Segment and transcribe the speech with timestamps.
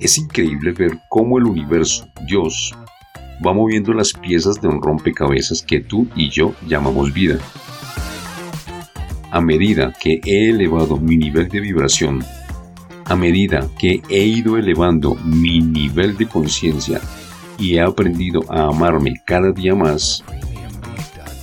[0.00, 2.74] Es increíble ver cómo el universo, Dios,
[3.44, 7.38] va moviendo las piezas de un rompecabezas que tú y yo llamamos vida.
[9.30, 12.22] A medida que he elevado mi nivel de vibración,
[13.06, 17.00] a medida que he ido elevando mi nivel de conciencia
[17.58, 20.22] y he aprendido a amarme cada día más,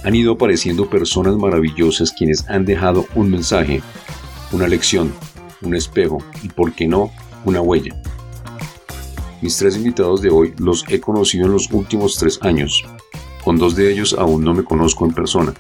[0.04, 3.82] han ido apareciendo personas maravillosas quienes han dejado un mensaje,
[4.52, 5.12] una lección,
[5.62, 7.10] un espejo y, por qué no,
[7.46, 7.96] una huella.
[9.44, 12.86] Mis tres invitados de hoy los he conocido en los últimos tres años.
[13.44, 15.54] Con dos de ellos aún no me conozco en persona.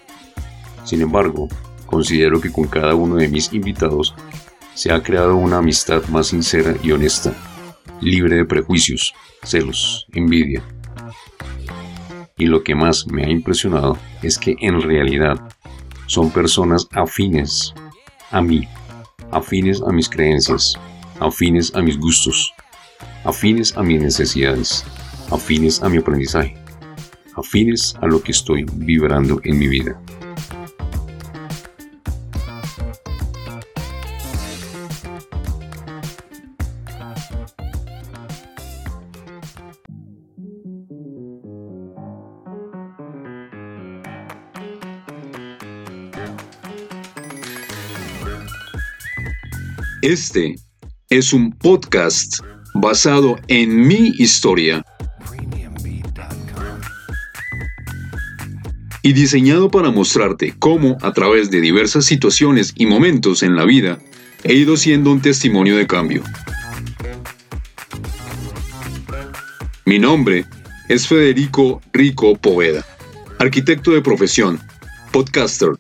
[0.86, 1.50] Sin embargo,
[1.86, 4.16] considero que con cada uno de mis invitados
[4.74, 7.34] se ha creado una amistad más sincera y honesta,
[8.00, 10.64] libre de prejuicios, celos, envidia.
[12.38, 15.46] Y lo que más me ha impresionado es que en realidad
[16.08, 17.74] son personas afines
[18.32, 18.66] a mí,
[19.30, 20.76] afines a mis creencias,
[21.20, 22.54] afines a mis gustos,
[23.24, 24.84] afines a mis necesidades,
[25.32, 26.56] afines a mi aprendizaje,
[27.36, 30.00] afines a lo que estoy vibrando en mi vida.
[50.02, 50.56] Este
[51.10, 54.86] es un podcast basado en mi historia
[59.02, 64.00] y diseñado para mostrarte cómo a través de diversas situaciones y momentos en la vida
[64.44, 66.24] he ido siendo un testimonio de cambio.
[69.86, 70.46] Mi nombre
[70.88, 72.86] es Federico Rico Poveda,
[73.40, 74.60] arquitecto de profesión,
[75.12, 75.72] podcaster,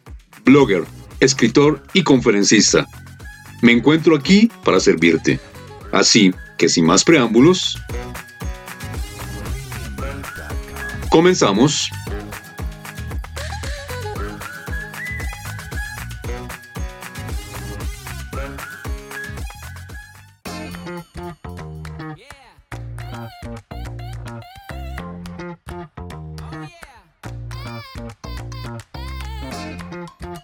[0.43, 0.83] blogger,
[1.21, 2.85] escritor y conferencista.
[3.61, 5.39] Me encuentro aquí para servirte.
[5.93, 7.81] Así que sin más preámbulos,
[11.09, 11.89] comenzamos.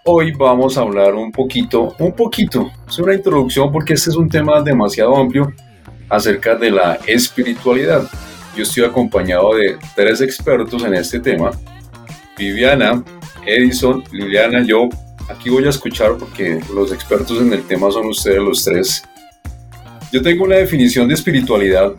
[0.05, 4.27] Hoy vamos a hablar un poquito, un poquito, es una introducción porque este es un
[4.27, 5.53] tema demasiado amplio
[6.09, 8.09] acerca de la espiritualidad.
[8.55, 11.51] Yo estoy acompañado de tres expertos en este tema.
[12.37, 13.03] Viviana,
[13.45, 14.89] Edison, Liliana, yo
[15.29, 19.03] aquí voy a escuchar porque los expertos en el tema son ustedes los tres.
[20.11, 21.93] Yo tengo una definición de espiritualidad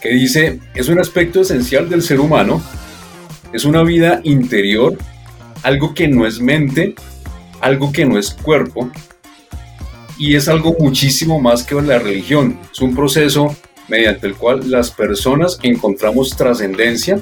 [0.00, 2.62] que dice, es un aspecto esencial del ser humano,
[3.52, 4.96] es una vida interior
[5.62, 6.94] algo que no es mente,
[7.60, 8.90] algo que no es cuerpo,
[10.18, 12.58] y es algo muchísimo más que la religión.
[12.72, 13.56] Es un proceso
[13.88, 17.20] mediante el cual las personas encontramos trascendencia,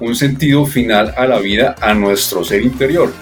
[0.00, 3.12] un sentido final a la vida, a nuestro ser interior.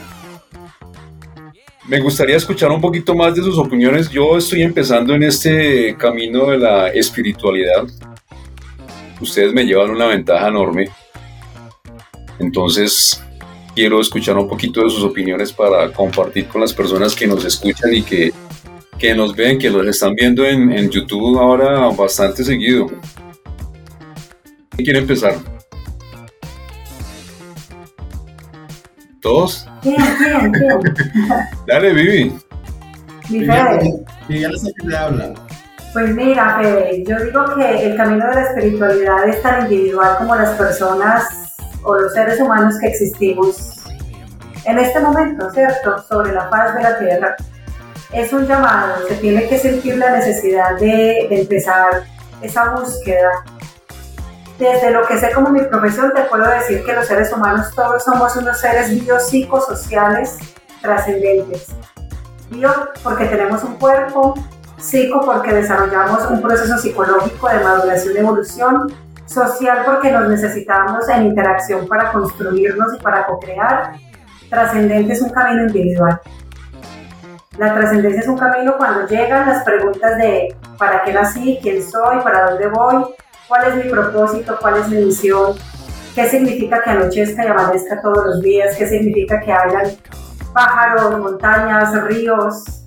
[1.88, 4.10] Me gustaría escuchar un poquito más de sus opiniones.
[4.10, 7.84] Yo estoy empezando en este camino de la espiritualidad.
[9.20, 10.90] Ustedes me llevan una ventaja enorme.
[12.38, 13.22] Entonces,
[13.74, 17.94] quiero escuchar un poquito de sus opiniones para compartir con las personas que nos escuchan
[17.94, 18.32] y que,
[18.98, 22.86] que nos ven, que los están viendo en, en YouTube ahora bastante seguido.
[24.70, 25.34] ¿Quién quiere empezar?
[29.20, 29.66] ¿Todos?
[29.82, 30.80] ¿Quién, quién, quién?
[31.66, 32.32] Dale, Vivi.
[33.30, 33.46] El
[34.28, 35.34] que le habla.
[35.92, 40.36] Pues mira, Fede, yo digo que el camino de la espiritualidad es tan individual como
[40.36, 43.84] las personas o los seres humanos que existimos
[44.64, 46.02] en este momento, ¿cierto?
[46.08, 47.36] Sobre la paz de la tierra.
[48.16, 52.04] Es un llamado, se tiene que sentir la necesidad de, empezar
[52.40, 53.44] esa búsqueda.
[54.58, 58.02] Desde lo que sé como mi profesión, te puedo decir que los seres humanos todos
[58.02, 60.38] somos unos seres biopsicosociales
[60.80, 61.66] trascendentes.
[62.48, 62.70] Bio
[63.02, 64.32] porque tenemos un cuerpo,
[64.78, 68.94] psico porque desarrollamos un proceso psicológico de maduración y evolución,
[69.26, 73.92] social porque nos necesitamos en interacción para construirnos y para co-crear.
[74.48, 76.18] Trascendente es un camino individual.
[77.58, 81.58] La trascendencia es un camino cuando llegan las preguntas de ¿para qué nací?
[81.62, 82.20] ¿Quién soy?
[82.22, 83.06] ¿Para dónde voy?
[83.48, 84.58] ¿Cuál es mi propósito?
[84.60, 85.54] ¿Cuál es mi misión?
[86.14, 88.76] ¿Qué significa que anochezca y amanezca todos los días?
[88.76, 89.90] ¿Qué significa que hayan
[90.52, 92.84] pájaros, montañas, ríos,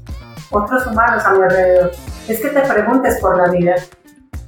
[0.52, 1.92] otros humanos a mi alrededor?
[2.28, 3.74] Es que te preguntes por la vida.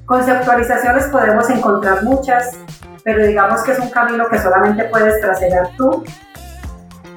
[0.06, 2.52] Conceptualizaciones podemos encontrar muchas,
[3.04, 6.04] pero digamos que es un camino que solamente puedes trascender tú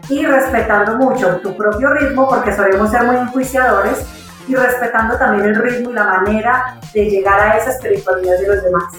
[0.08, 4.04] y respetando mucho tu propio ritmo, porque solemos ser muy enjuiciadores,
[4.46, 8.62] y respetando también el ritmo y la manera de llegar a esa espiritualidad de los
[8.62, 8.92] demás.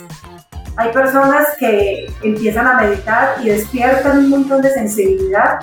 [0.78, 5.60] Hay personas que empiezan a meditar y despiertan un montón de sensibilidad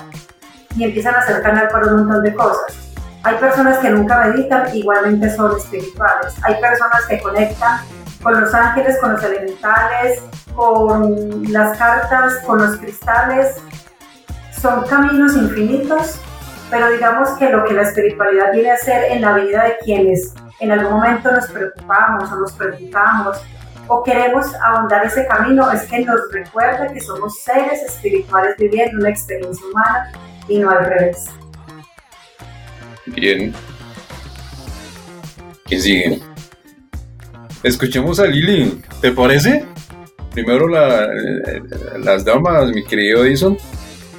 [0.75, 2.77] y empiezan a hacer canal para un montón de cosas.
[3.23, 6.33] Hay personas que nunca meditan, igualmente son espirituales.
[6.41, 7.79] Hay personas que conectan
[8.21, 10.21] con los ángeles, con los elementales,
[10.55, 13.57] con las cartas, con los cristales.
[14.63, 16.21] Son caminos infinitos,
[16.71, 20.33] pero digamos que lo que la espiritualidad viene a hacer en la vida de quienes
[20.61, 23.39] en algún momento nos preocupamos o nos preguntamos
[23.89, 29.09] o queremos ahondar ese camino es que nos recuerda que somos seres espirituales viviendo una
[29.09, 30.13] experiencia humana
[30.47, 31.25] y no al revés.
[33.07, 33.53] Bien.
[35.65, 36.19] ¿Quién sigue?
[37.63, 39.65] Escuchemos a Lili, ¿te parece?
[40.31, 43.57] Primero las damas, mi querido Edison.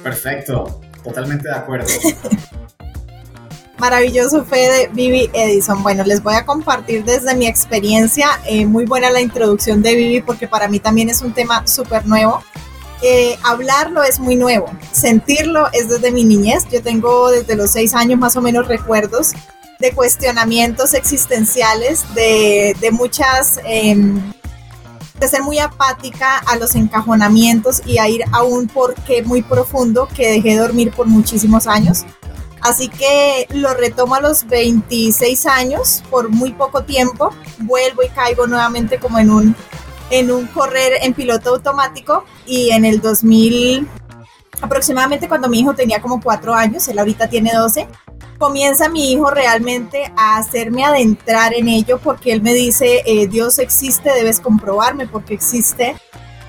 [0.05, 1.87] Perfecto, totalmente de acuerdo.
[3.79, 5.81] Maravilloso de Vivi Edison.
[5.81, 8.27] Bueno, les voy a compartir desde mi experiencia.
[8.45, 12.05] Eh, muy buena la introducción de Vivi porque para mí también es un tema súper
[12.05, 12.43] nuevo.
[13.01, 16.67] Eh, hablarlo es muy nuevo, sentirlo es desde mi niñez.
[16.71, 19.31] Yo tengo desde los seis años más o menos recuerdos
[19.79, 24.21] de cuestionamientos existenciales, de, de muchas, em,
[25.19, 30.07] de ser muy apática a los encajonamientos y a ir a un porqué muy profundo
[30.13, 32.05] que dejé de dormir por muchísimos años.
[32.61, 37.29] Así que lo retomo a los 26 años por muy poco tiempo,
[37.59, 39.55] vuelvo y caigo nuevamente como en un
[40.09, 43.87] en un correr en piloto automático y en el 2000,
[44.61, 47.87] aproximadamente cuando mi hijo tenía como cuatro años, él ahorita tiene 12,
[48.37, 53.59] comienza mi hijo realmente a hacerme adentrar en ello porque él me dice, eh, Dios
[53.59, 55.95] existe, debes comprobarme porque existe.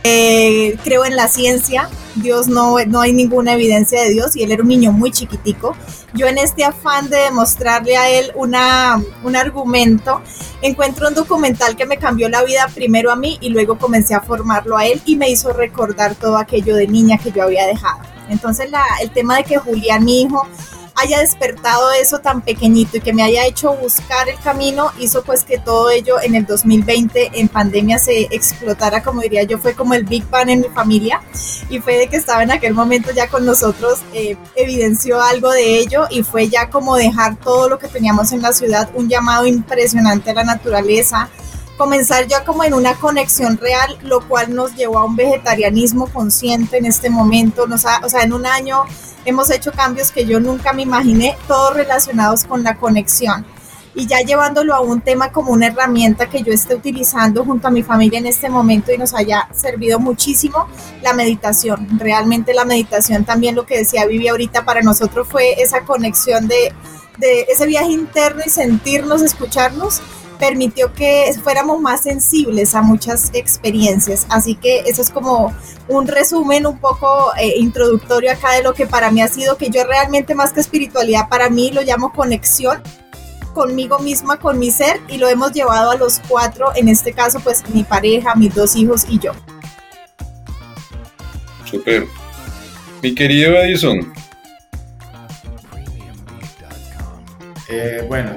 [0.09, 4.53] Eh, creo en la ciencia, Dios no, no hay ninguna evidencia de Dios y él
[4.53, 5.77] era un niño muy chiquitico.
[6.15, 10.23] Yo en este afán de demostrarle a él una, un argumento,
[10.63, 14.21] encuentro un documental que me cambió la vida primero a mí y luego comencé a
[14.21, 17.99] formarlo a él y me hizo recordar todo aquello de niña que yo había dejado.
[18.29, 18.71] Entonces
[19.03, 20.47] el tema de que Julián, mi hijo,
[20.97, 25.45] haya despertado eso tan pequeñito y que me haya hecho buscar el camino, hizo pues
[25.45, 29.95] que todo ello en el 2020 en pandemia se explotara, como diría yo, fue como
[29.95, 31.21] el Big Bang en mi familia.
[31.69, 35.79] Y fue de que estaba en aquel momento ya con nosotros, eh, evidenció algo de
[35.79, 39.47] ello y fue ya como dejar todo lo que teníamos en la ciudad, un llamado
[39.47, 41.29] impresionante a la naturaleza,
[41.77, 46.79] comenzar ya como en una conexión real, lo cual nos llevó a un vegetarianismo consciente
[46.79, 48.85] en este momento, nos o sea, en un año
[49.25, 53.45] hemos hecho cambios que yo nunca me imaginé, todos relacionados con la conexión.
[53.99, 57.71] Y ya llevándolo a un tema como una herramienta que yo esté utilizando junto a
[57.71, 60.69] mi familia en este momento y nos haya servido muchísimo
[61.03, 61.99] la meditación.
[61.99, 66.75] Realmente la meditación también lo que decía Vivi ahorita para nosotros fue esa conexión de,
[67.17, 70.03] de ese viaje interno y sentirnos, escucharnos
[70.39, 74.27] permitió que fuéramos más sensibles a muchas experiencias.
[74.29, 75.55] Así que eso es como
[75.89, 79.71] un resumen un poco eh, introductorio acá de lo que para mí ha sido, que
[79.71, 82.83] yo realmente más que espiritualidad, para mí lo llamo conexión
[83.55, 87.41] conmigo misma, con mi ser, y lo hemos llevado a los cuatro, en este caso
[87.41, 89.33] pues mi pareja, mis dos hijos y yo.
[91.65, 92.07] Super.
[93.03, 94.13] Mi querido Edison.
[97.69, 98.37] Eh, bueno,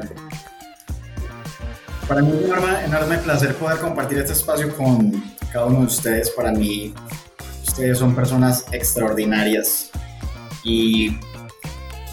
[2.10, 5.24] para mí es un enorme, placer poder compartir este espacio con
[5.54, 6.32] cada uno de ustedes.
[6.32, 6.92] Para mí,
[7.68, 9.92] ustedes son personas extraordinarias
[10.63, 11.16] y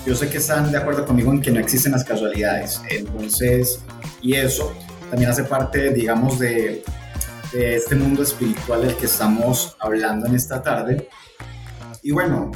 [0.05, 2.83] yo sé que están de acuerdo conmigo en que no existen las casualidades.
[2.91, 3.81] Entonces,
[4.21, 4.75] y eso
[5.09, 6.85] también hace parte, digamos, de,
[7.55, 11.09] de este mundo espiritual del que estamos hablando en esta tarde.
[12.03, 12.53] Y bueno,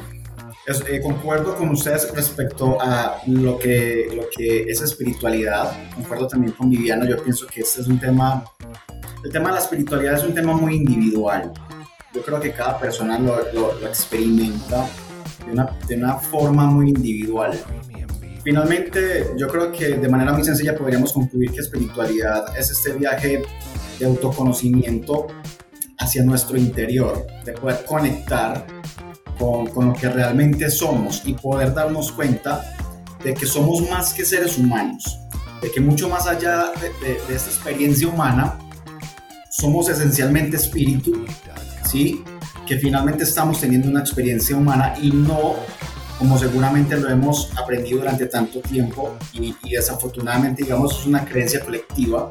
[0.67, 5.73] eh, concuerdo con ustedes respecto a lo que, lo que es espiritualidad.
[5.95, 7.07] Concuerdo también con Viviano.
[7.07, 8.45] Yo pienso que este es un tema.
[9.25, 11.52] El tema de la espiritualidad es un tema muy individual.
[12.14, 14.87] Yo creo que cada persona lo, lo, experimenta
[15.47, 17.59] de una, de una forma muy individual.
[18.43, 23.43] Finalmente, yo creo que de manera muy sencilla podríamos concluir que espiritualidad es este viaje
[23.99, 25.26] de autoconocimiento
[25.99, 28.80] hacia nuestro interior, de poder conectar
[29.41, 32.75] con, lo que realmente somos y poder darnos cuenta
[33.25, 35.19] de que somos más que seres humanos,
[35.63, 38.59] de que mucho más allá de, esta experiencia humana,
[39.51, 41.25] somos esencialmente espíritu,
[41.85, 42.23] ¿sí?
[42.67, 45.57] Que finalmente estamos teniendo una experiencia humana y no
[46.19, 51.65] como seguramente lo hemos aprendido durante tanto tiempo y, y desafortunadamente, digamos, es una creencia
[51.65, 52.29] colectiva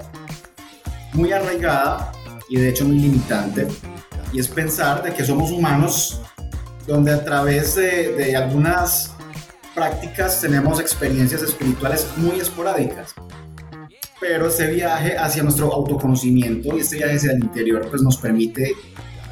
[1.13, 2.11] muy arraigada
[2.49, 3.67] y de hecho muy limitante,
[4.31, 6.21] y es pensar de que somos humanos
[6.89, 9.13] donde a través de, algunas
[9.75, 13.13] prácticas tenemos experiencias espirituales muy esporádicas.
[14.19, 18.73] pero este viaje hacia nuestro autoconocimiento y este viaje hacia el interior pues nos permite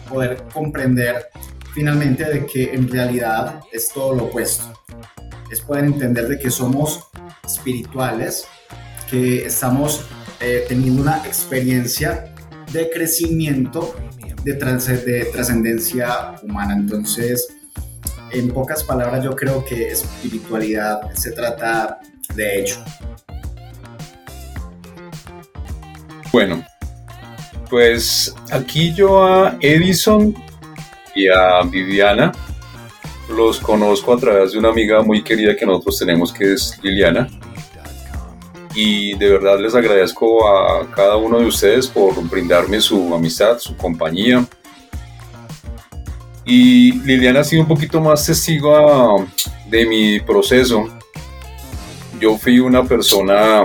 [0.08, 1.28] poder comprender
[1.74, 4.64] finalmente de que en realidad es todo lo opuesto.
[5.52, 7.08] Es poder entender de que somos
[7.46, 8.46] espirituales,
[9.10, 10.06] que estamos
[10.40, 12.34] eh, teniendo una experiencia
[12.72, 13.94] de crecimiento,
[14.54, 16.74] de, de trascendencia humana.
[16.74, 17.48] Entonces,
[18.32, 22.00] en pocas palabras, yo creo que espiritualidad se trata
[22.36, 22.84] de hecho.
[26.32, 26.64] Bueno,
[27.70, 30.36] pues aquí yo a Edison
[31.16, 32.32] y a Viviana
[33.30, 37.28] los conozco a través de una amiga muy querida que nosotros tenemos que es Liliana.
[38.80, 43.76] Y de verdad les agradezco a cada uno de ustedes por brindarme su amistad, su
[43.76, 44.46] compañía.
[46.46, 49.26] Y Liliana ha sido un poquito más testigo
[49.68, 50.88] de mi proceso.
[52.22, 53.64] Yo fui una persona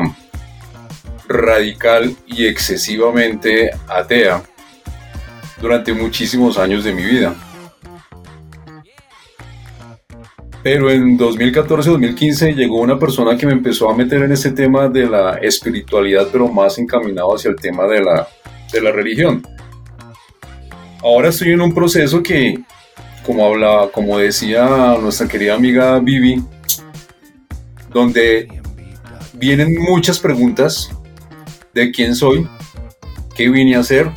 [1.28, 4.42] radical y excesivamente atea
[5.61, 7.35] durante muchísimos años de mi vida.
[10.62, 15.09] Pero en 2014-2015 llegó una persona que me empezó a meter en ese tema de
[15.09, 18.28] la espiritualidad, pero más encaminado hacia el tema de la,
[18.73, 19.42] de la religión.
[21.02, 22.61] Ahora estoy en un proceso que,
[23.26, 26.40] como, hablaba, como decía nuestra querida amiga Vivi,
[27.92, 28.49] donde
[29.33, 30.90] vienen muchas preguntas
[31.75, 32.47] de quién soy,
[33.35, 34.11] qué vine a hacer,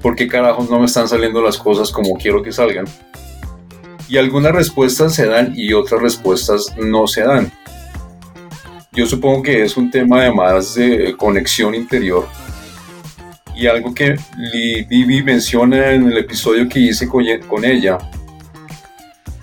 [0.00, 2.86] por qué carajos no me están saliendo las cosas como quiero que salgan.
[4.12, 7.50] Y algunas respuestas se dan y otras respuestas no se dan.
[8.92, 12.28] Yo supongo que es un tema además de conexión interior.
[13.56, 14.16] Y algo que
[14.90, 17.96] Vivi menciona en el episodio que hice con ella,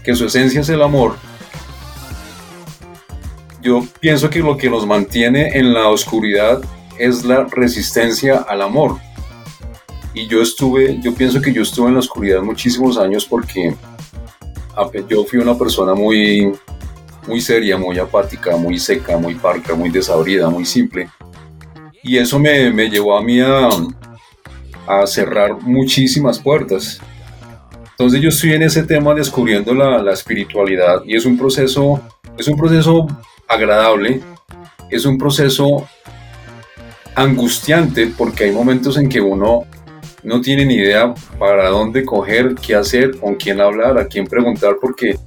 [0.03, 1.15] que su esencia es el amor,
[3.63, 6.61] yo pienso que lo que nos mantiene en la oscuridad
[6.99, 8.99] es la resistencia al amor.
[10.13, 13.73] Y yo estuve, yo pienso que yo estuve en la oscuridad muchísimos años porque
[15.07, 16.51] yo fui una persona muy,
[17.27, 21.09] muy seria, muy apática, muy seca, muy parca, muy desabrida, muy simple.
[22.03, 23.69] Y eso me, me llevó a mí a,
[24.87, 26.99] a, cerrar muchísimas puertas.
[27.91, 32.01] Entonces yo estoy en ese tema descubriendo la, la espiritualidad y es un proceso,
[32.37, 33.05] es un proceso
[33.47, 34.21] agradable,
[34.89, 35.87] es un proceso
[37.15, 39.65] angustiante porque hay momentos en que uno
[40.23, 44.77] no tiene ni idea para dónde coger, qué hacer, con quién hablar, a quién preguntar,
[44.81, 45.17] porque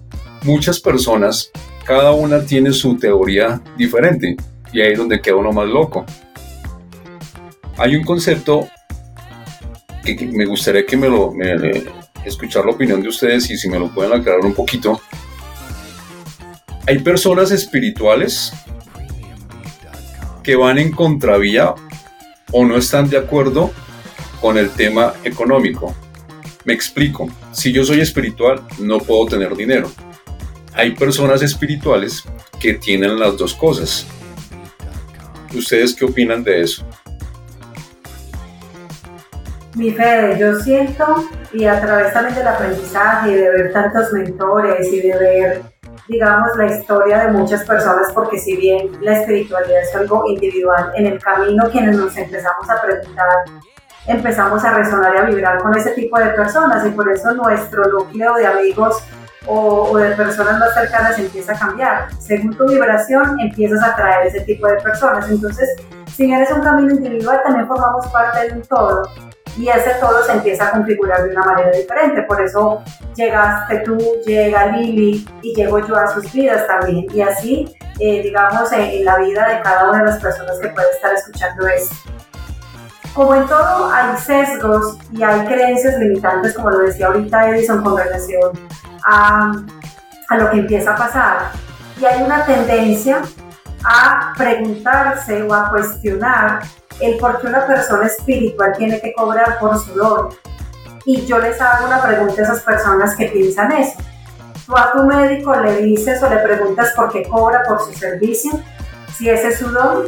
[0.43, 1.51] muchas personas,
[1.85, 4.37] cada una tiene su teoría diferente
[4.73, 6.05] y ahí es donde queda uno más loco.
[7.79, 8.69] Hay un concepto
[10.05, 11.33] que, me gustaría que me lo
[12.25, 15.01] escuchar la opinión de ustedes y si me lo pueden aclarar un poquito.
[16.87, 18.53] Hay personas espirituales
[20.43, 21.75] que van en contravía
[22.51, 23.71] o no están de acuerdo
[24.43, 25.95] con el tema económico.
[26.65, 29.91] Me explico, si yo soy espiritual no puedo tener dinero.
[30.75, 32.25] Hay personas espirituales
[32.61, 34.07] que tienen las dos cosas.
[35.55, 36.85] ¿Ustedes qué opinan de eso?
[39.77, 44.93] Mi fe, yo siento, y a través también del aprendizaje y de ver tantos mentores
[44.93, 45.63] y de ver
[46.09, 51.07] digamos, la historia de muchas personas, porque si bien la espiritualidad es algo individual, en
[51.07, 53.45] el camino quienes nos empezamos a preguntar,
[54.07, 57.85] empezamos a resonar y a vibrar con ese tipo de personas y por eso nuestro
[57.85, 59.03] núcleo de amigos
[59.47, 62.09] o, de personas más cercanas empieza a cambiar.
[62.19, 65.29] Según tu vibración empiezas a atraer ese tipo de personas.
[65.29, 65.69] Entonces,
[66.15, 69.09] si bien es un camino individual, también formamos parte de un todo
[69.59, 72.23] y ese todo se empieza a configurar de una manera diferente.
[72.23, 72.83] Por eso
[73.15, 77.07] llegaste tú, llega Lili y llego yo a sus vidas también.
[77.13, 80.91] Y así, eh, digamos, en, la vida de cada una de las personas que puede
[80.91, 81.95] estar escuchando esto.
[83.15, 87.97] Como en todo, hay sesgos y hay creencias limitantes, como lo decía ahorita Edison, con
[87.97, 88.53] relación
[89.05, 89.53] a,
[90.29, 91.51] a lo que empieza a pasar.
[92.01, 93.23] Y hay una tendencia
[93.85, 96.63] a preguntarse o a cuestionar
[97.01, 100.29] el por qué una persona espiritual tiene que cobrar por su don.
[101.05, 103.99] Y yo les hago una pregunta a esas personas que piensan eso.
[104.67, 108.53] Tú a tu médico le dices o le preguntas por qué cobra por su servicio,
[109.17, 110.05] si ese es su don.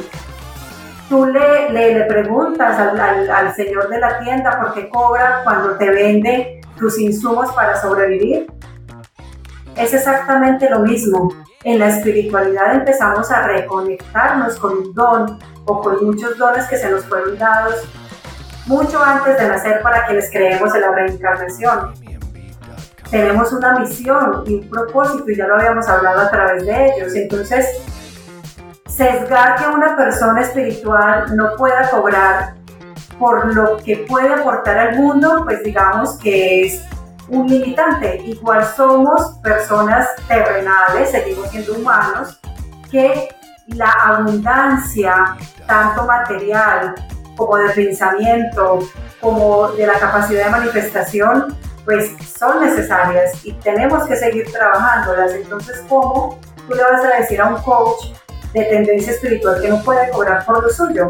[1.09, 2.99] Tú le, le, preguntas al,
[3.31, 8.47] al señor de la tienda por qué cobra cuando te vende tus insumos para sobrevivir.
[9.77, 11.29] Es exactamente lo mismo.
[11.65, 16.91] En la espiritualidad empezamos a reconectarnos con un don o con muchos dones que se
[16.91, 17.87] nos fueron dados
[18.67, 21.95] mucho antes de nacer para quienes creemos en la reencarnación.
[23.11, 27.15] Tenemos una misión y un propósito y ya lo habíamos hablado a través de ellos.
[27.15, 27.67] Entonces,
[28.97, 32.55] sesgar que una persona espiritual no pueda cobrar
[33.19, 36.83] por lo que puede aportar al mundo, pues digamos que es
[37.29, 38.23] un limitante.
[38.25, 42.41] Igual somos personas terrenales, seguimos siendo humanos,
[42.91, 43.29] que
[43.69, 45.37] la abundancia,
[45.67, 46.95] tanto material
[47.37, 48.81] como de pensamiento,
[49.21, 55.33] como de la capacidad de manifestación, pues son necesarias y tenemos que seguir trabajándolas.
[55.33, 58.15] Entonces, ¿cómo tú le vas a decir a un coach
[58.55, 61.09] de tendencia espiritual que no puede cobrar por lo suyo?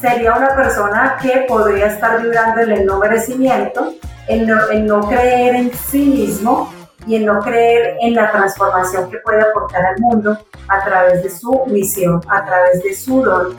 [0.00, 3.94] Sería una persona que podría estar vibrando en el no merecimiento,
[4.28, 4.46] en
[4.86, 6.72] no, creer en sí mismo
[7.06, 10.38] y en no creer en la transformación que puede aportar al mundo
[10.68, 13.56] a través de su misión, a través de su don.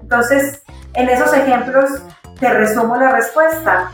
[0.00, 0.62] Entonces,
[0.94, 1.90] en esos ejemplos
[2.38, 3.90] te resumo la respuesta.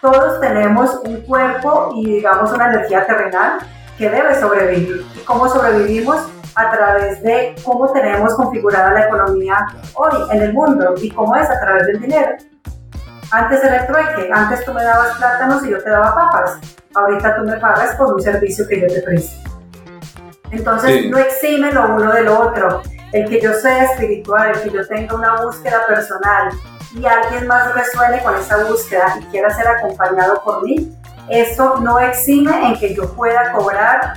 [0.00, 3.58] Todos tenemos un cuerpo y digamos una energía terrenal
[3.98, 5.04] que debe sobrevivir.
[5.16, 6.28] ¿Y cómo sobrevivimos?
[6.54, 11.48] A través de cómo tenemos configurada la economía hoy en el mundo y cómo es
[11.48, 12.36] a través del dinero.
[13.30, 16.58] Antes era el trueque, antes tú me dabas plátanos y yo te daba papas.
[16.94, 19.50] Ahorita tú me pagas por un servicio que yo te presto.
[20.50, 22.82] Entonces no exime lo uno de lo otro.
[23.12, 26.50] El que yo sea espiritual, el que yo tenga una búsqueda personal
[26.94, 30.96] y alguien más resuene con esa búsqueda y quiera ser acompañado por mí,
[31.28, 34.14] eso no exime en que yo pueda cobrar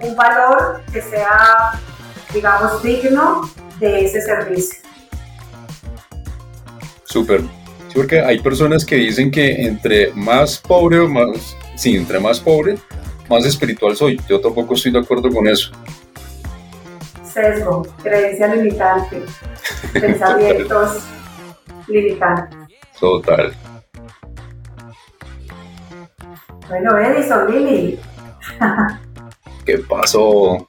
[0.00, 1.80] un valor que sea,
[2.32, 3.48] digamos, digno
[3.80, 4.80] de ese servicio.
[7.04, 7.42] Súper.
[7.88, 12.38] Sí, porque hay personas que dicen que entre más pobre o más, sí, entre más
[12.38, 12.76] pobre,
[13.28, 14.20] más espiritual soy.
[14.28, 15.72] Yo tampoco estoy de acuerdo con eso.
[17.24, 19.22] Sesgo, creencia limitante,
[19.92, 21.02] pensamientos
[21.86, 22.58] limitantes.
[22.98, 23.54] Total.
[26.68, 27.98] Bueno, Edison, Lili.
[29.68, 30.66] ¿Qué pasó?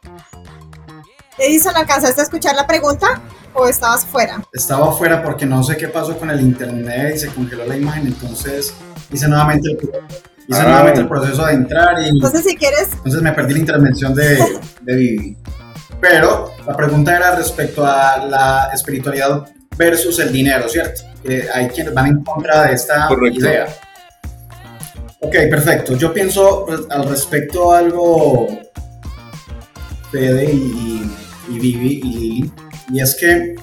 [1.37, 3.21] Edison, ¿alcanzaste a escuchar la pregunta
[3.53, 4.43] o estabas fuera?
[4.51, 8.07] Estaba fuera porque no sé qué pasó con el internet y se congeló la imagen,
[8.07, 8.73] entonces
[9.09, 9.77] hice nuevamente el,
[10.49, 10.63] hice Ah.
[10.63, 14.37] nuevamente el proceso de entrar y Entonces, si quieres, entonces me perdí la intervención de,
[14.81, 15.37] de Vivi.
[16.01, 19.45] Pero la pregunta era respecto a la espiritualidad
[19.77, 21.03] versus el dinero, ¿cierto?
[21.53, 23.39] Hay quienes van en contra de esta Correcto.
[23.39, 23.65] idea.
[25.21, 25.95] Ok, perfecto.
[25.95, 28.47] Yo pienso pues, al respecto algo,
[30.11, 31.11] Fede y,
[31.49, 32.51] Vivi y Lili,
[32.91, 33.55] y es que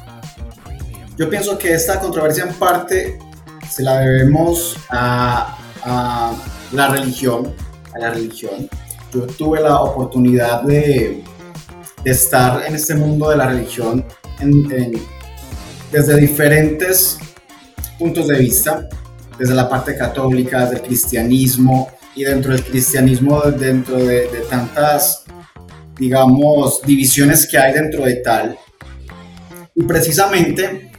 [1.16, 3.18] yo pienso que esta controversia en parte
[3.70, 6.35] se la debemos a, a
[6.72, 7.54] la religión,
[7.94, 8.68] a la religión.
[9.12, 11.22] Yo tuve la oportunidad de,
[12.04, 14.04] estar en este mundo de la religión
[15.90, 17.18] desde diferentes
[17.98, 18.88] puntos de vista,
[19.38, 25.24] desde la parte católica, desde el cristianismo y dentro del cristianismo, dentro de, de tantas,
[25.98, 28.59] digamos, divisiones que hay dentro de tal.
[29.74, 30.90] Y precisamente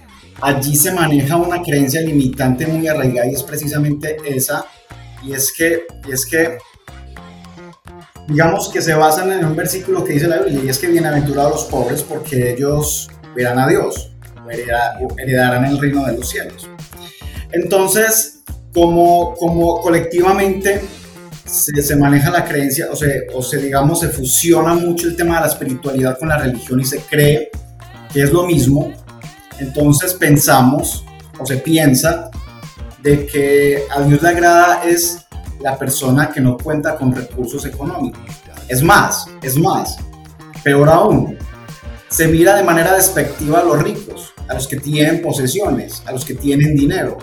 [0.41, 4.65] allí se maneja una creencia limitante muy arraigada y es precisamente esa,
[5.23, 6.57] y es que, y es que
[8.27, 11.51] digamos que se basan en un versículo que dice la Biblia, y es que bienaventurados
[11.53, 14.11] los pobres porque ellos verán a Dios,
[14.45, 16.69] o hereda- o heredarán el reino de los cielos.
[17.51, 18.41] Entonces,
[18.73, 20.81] como, como colectivamente
[21.47, 25.35] se, se maneja la creencia, o se, o se, digamos, se fusiona mucho el tema
[25.35, 27.49] de la espiritualidad con la religión y se cree
[28.11, 28.93] que es lo mismo,
[29.59, 31.03] entonces pensamos,
[31.39, 32.29] o se piensa,
[33.01, 35.25] de que a Dios le agrada es
[35.61, 38.21] la persona que no cuenta con recursos económicos.
[38.67, 39.97] Es más, es más,
[40.63, 41.37] peor aún,
[42.09, 46.25] se mira de manera despectiva a los ricos, a los que tienen posesiones, a los
[46.25, 47.17] que tienen dinero,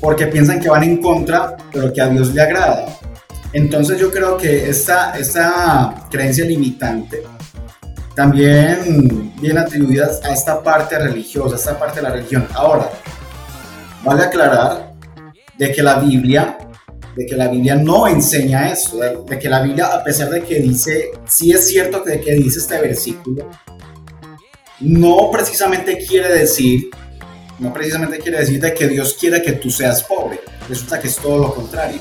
[0.00, 2.86] porque piensan que van en contra de lo que a Dios le agrada.
[3.52, 7.22] Entonces yo creo que esta, esta creencia limitante
[8.14, 12.46] también viene atribuida a esta parte religiosa, a esta parte de la religión.
[12.54, 12.90] Ahora,
[14.04, 14.92] vale aclarar
[15.56, 16.58] de que la Biblia,
[17.16, 20.60] de que la Biblia no enseña eso, de, que la Biblia, a pesar de que
[20.60, 23.50] dice, sí es cierto que, que dice este versículo,
[24.80, 26.88] no precisamente quiere decir,
[27.58, 30.40] no precisamente quiere decir de que Dios quiere que tú seas pobre.
[30.68, 32.00] Resulta que es todo lo contrario.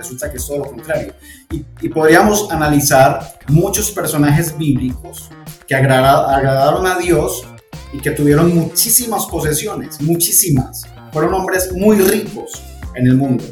[0.00, 1.12] Resulta que es todo lo contrario.
[1.50, 5.28] Y, y podríamos analizar muchos personajes bíblicos
[5.68, 7.44] que agrada- agradaron a Dios
[7.92, 10.84] y que tuvieron muchísimas posesiones, muchísimas.
[11.12, 12.62] Fueron hombres muy ricos
[12.94, 13.44] en el mundo.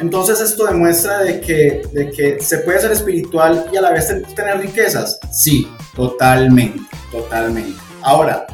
[0.00, 4.08] Entonces esto demuestra de que, de que se puede ser espiritual y a la vez
[4.08, 5.20] ten- tener riquezas.
[5.30, 6.80] Sí, totalmente,
[7.12, 7.78] totalmente.
[8.02, 8.46] Ahora,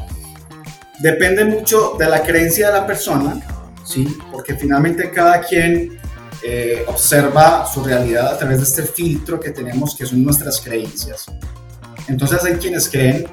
[0.99, 3.39] depende mucho de la creencia de la persona,
[3.83, 4.05] ¿sí?
[4.31, 5.98] Porque finalmente cada quien
[6.43, 11.25] eh, observa su realidad a través de este filtro que tenemos que son nuestras creencias.
[12.07, 13.27] Entonces hay quienes creen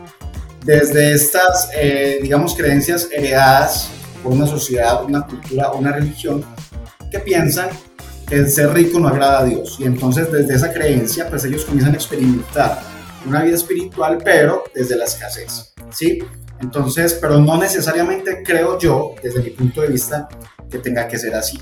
[0.65, 3.89] desde estas, eh, digamos, creencias heredadas
[4.23, 6.45] por una sociedad, una cultura, una religión,
[7.11, 7.69] que piensan
[8.27, 9.77] que el ser rico no agrada a Dios.
[9.79, 12.81] Y entonces desde esa creencia, pues ellos comienzan a experimentar
[13.25, 16.19] una vida espiritual, pero desde la escasez, ¿sí?
[16.61, 20.29] Entonces, pero no necesariamente creo yo, desde mi punto de vista,
[20.71, 21.59] que tenga que ser así.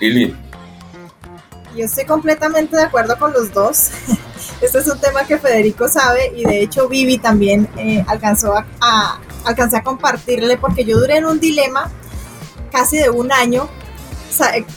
[0.00, 0.36] Lili.
[1.76, 3.90] Yo estoy completamente de acuerdo con los dos.
[4.60, 9.18] Este es un tema que Federico sabe y de hecho Vivi también eh, alcanzó a,
[9.44, 11.90] alcancé a compartirle porque yo duré en un dilema
[12.70, 13.70] casi de un año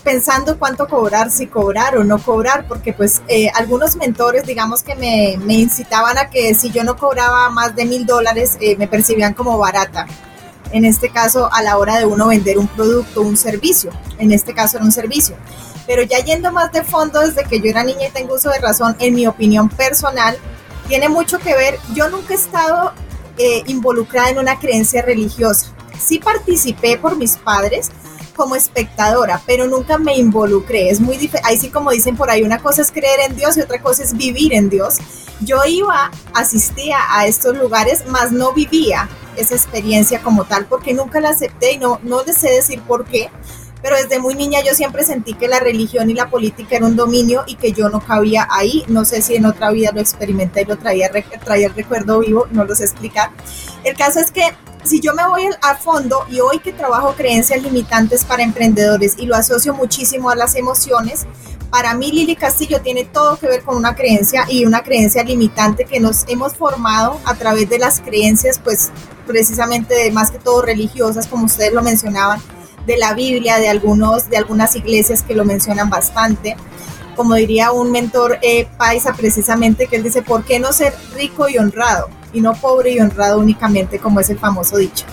[0.04, 4.96] pensando cuánto cobrar, si cobrar o no cobrar, porque pues eh, algunos mentores, digamos que
[4.96, 8.88] me, me, incitaban a que si yo no cobraba más de mil dólares, eh, me
[8.88, 10.08] percibían como barata.
[10.74, 13.92] En este caso, a la hora de uno vender un producto, un servicio.
[14.18, 15.38] En este caso era un servicio.
[15.86, 18.60] Pero ya yendo más de fondo, desde que yo era niña y tengo uso de
[18.60, 20.36] razón, en mi opinión personal,
[20.88, 22.92] tiene mucho que ver, yo nunca he estado
[23.38, 25.68] eh, involucrada en una creencia religiosa.
[26.00, 27.92] Sí participé por mis padres,
[28.34, 30.90] como espectadora, pero nunca me involucré.
[30.90, 31.50] Es muy diferente.
[31.50, 34.04] Ahí sí, como dicen por ahí, una cosa es creer en Dios y otra cosa
[34.04, 34.98] es vivir en Dios.
[35.42, 41.20] Yo iba, asistía a estos lugares, mas no vivía esa experiencia como tal, porque nunca
[41.20, 43.30] la acepté y no, no les sé decir por qué.
[43.82, 46.96] Pero desde muy niña yo siempre sentí que la religión y la política era un
[46.96, 48.86] dominio y que yo no cabía ahí.
[48.88, 51.12] No sé si en otra vida lo experimenté y lo traía,
[51.44, 53.32] traía el recuerdo vivo, no lo sé explicar.
[53.84, 57.62] El caso es que si yo me voy a fondo y hoy que trabajo creencias
[57.62, 61.26] limitantes para emprendedores y lo asocio muchísimo a las emociones,
[61.70, 65.86] para mí Lili Castillo tiene todo que ver con una creencia y una creencia limitante
[65.86, 68.92] que nos hemos formado a través de las creencias, pues
[69.26, 72.42] precisamente más que todo religiosas, como ustedes lo mencionaban,
[72.86, 76.56] de la Biblia, de algunos, de algunas iglesias que lo mencionan bastante.
[77.16, 81.48] Como diría un mentor eh, paisa precisamente, que él dice, ¿por qué no ser rico
[81.48, 82.10] y honrado?
[82.34, 85.06] Y no pobre y honrado únicamente, como es el famoso dicho.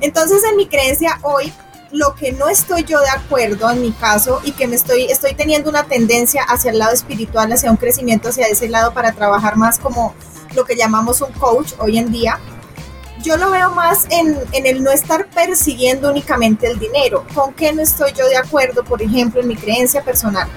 [0.00, 1.52] Entonces, en mi creencia hoy,
[1.92, 5.34] lo que no estoy yo de acuerdo en mi caso y que me estoy, estoy
[5.34, 9.56] teniendo una tendencia hacia el lado espiritual, hacia un crecimiento hacia ese lado para trabajar
[9.56, 10.14] más como
[10.54, 12.38] lo que llamamos un coach hoy en día,
[13.22, 17.24] yo lo veo más en, en, el no estar persiguiendo únicamente el dinero.
[17.34, 20.48] ¿Con qué no estoy yo de acuerdo, por ejemplo, en mi creencia personal?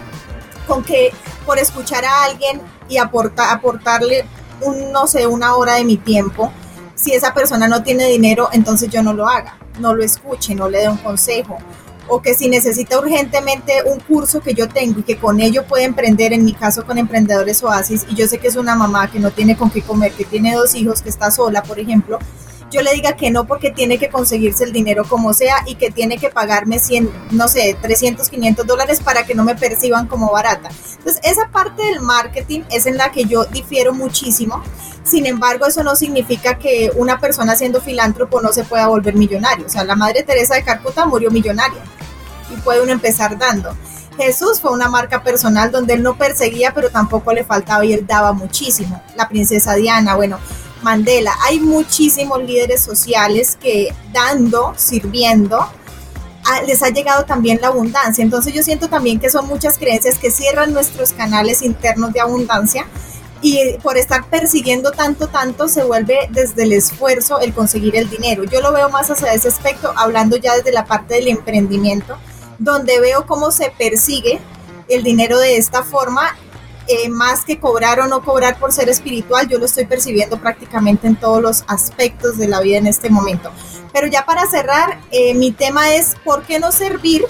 [0.68, 1.14] Con que
[1.46, 4.26] por escuchar a alguien y aporta, aportarle
[4.62, 6.52] un, no sé, una hora de mi tiempo,
[6.96, 10.70] si esa persona no tiene dinero, entonces yo no lo haga, no lo escuche, no
[10.70, 11.58] le dé un consejo.
[12.08, 15.86] O que si necesita urgentemente un curso que yo tengo y que con ello puede
[15.86, 19.20] emprender, en mi caso con Emprendedores Oasis, y yo sé que es una mamá que
[19.20, 22.20] no tiene con qué comer, que tiene dos hijos, que está sola, por ejemplo,
[22.72, 25.92] yo le diga que no porque tiene que conseguirse el dinero como sea y que
[25.92, 30.32] tiene que pagarme 100, no sé, 300, 500 dólares para que no me perciban como
[30.32, 30.70] barata.
[30.98, 34.62] Entonces, esa parte del marketing es en la que yo difiero muchísimo.
[35.04, 39.68] Sin embargo, eso no significa que una persona siendo filántropo no se pueda volver millonario.
[39.68, 41.82] O sea, la Madre Teresa de Calcuta murió millonaria
[42.52, 43.76] y puede uno empezar dando.
[44.18, 48.08] Jesús fue una marca personal donde él no perseguía, pero tampoco le faltaba y él
[48.08, 49.02] daba muchísimo.
[49.16, 50.40] La princesa Diana, bueno,
[50.82, 51.34] Mandela.
[51.48, 55.68] Hay muchísimos líderes sociales que dando, sirviendo,
[56.68, 58.24] les ha llegado también la abundancia.
[58.24, 62.86] Entonces yo siento también que son muchas creencias que cierran nuestros canales internos de abundancia
[63.42, 68.44] y por estar persiguiendo tanto, tanto, se vuelve desde el esfuerzo el conseguir el dinero.
[68.44, 72.18] Yo lo veo más hacia ese aspecto, hablando ya desde la parte del emprendimiento,
[72.58, 74.40] donde veo cómo se persigue
[74.88, 76.36] el dinero de esta forma
[76.88, 81.08] eh, más que cobrar o no cobrar por ser espiritual, yo lo estoy percibiendo prácticamente
[81.08, 83.52] en todos los aspectos de la vida en este momento.
[83.92, 87.26] Pero ya para cerrar, eh, mi tema es por qué no servir,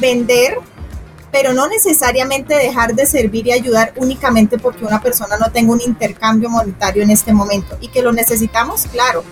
[0.00, 0.58] vender,
[1.32, 5.80] pero no necesariamente dejar de servir y ayudar únicamente porque una persona no tenga un
[5.80, 9.24] intercambio monetario en este momento y que lo necesitamos, claro.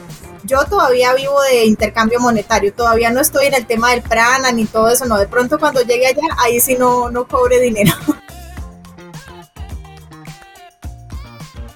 [0.44, 4.64] Yo todavía vivo de intercambio monetario, todavía no estoy en el tema del prana ni
[4.64, 7.92] todo eso, no, de pronto cuando llegue allá, ahí sí no, no cobre dinero.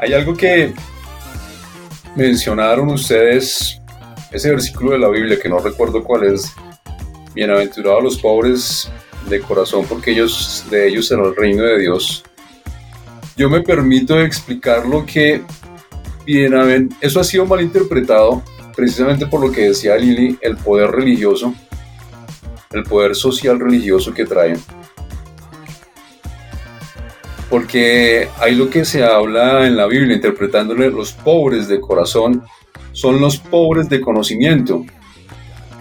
[0.03, 0.73] Hay algo que
[2.17, 3.83] mencionaron ustedes,
[4.33, 6.55] ese versículo de la Biblia que no recuerdo cuál es,
[7.35, 8.91] bienaventurados los pobres
[9.29, 12.25] de corazón porque ellos de ellos será el reino de Dios.
[13.37, 15.43] Yo me permito explicar lo que
[17.03, 18.43] eso ha sido mal interpretado
[18.75, 21.55] precisamente por lo que decía Lili, el poder religioso,
[22.73, 24.59] el poder social religioso que traen
[27.51, 32.45] porque hay lo que se habla en la Biblia, interpretándole los pobres de corazón,
[32.93, 34.87] son los pobres de conocimiento.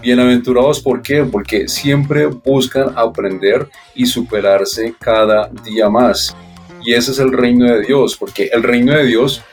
[0.02, 1.24] Bienaventurados, ¿por qué?
[1.24, 6.36] Porque siempre buscan aprender y superarse cada día más.
[6.84, 9.44] Y ese es el reino de Dios, porque el reino de Dios,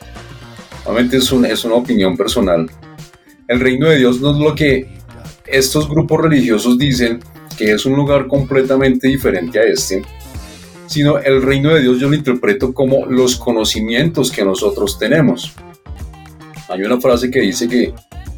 [0.85, 2.71] obviamente es, es una opinión personal,
[3.49, 4.89] el reino de Dios no es lo que
[5.47, 7.21] estos grupos religiosos dicen,
[7.59, 10.03] que es un lugar completamente diferente a este,
[10.87, 15.53] sino el reino de Dios yo lo interpreto como los conocimientos que nosotros tenemos.
[16.69, 17.95] Hay una frase que dice que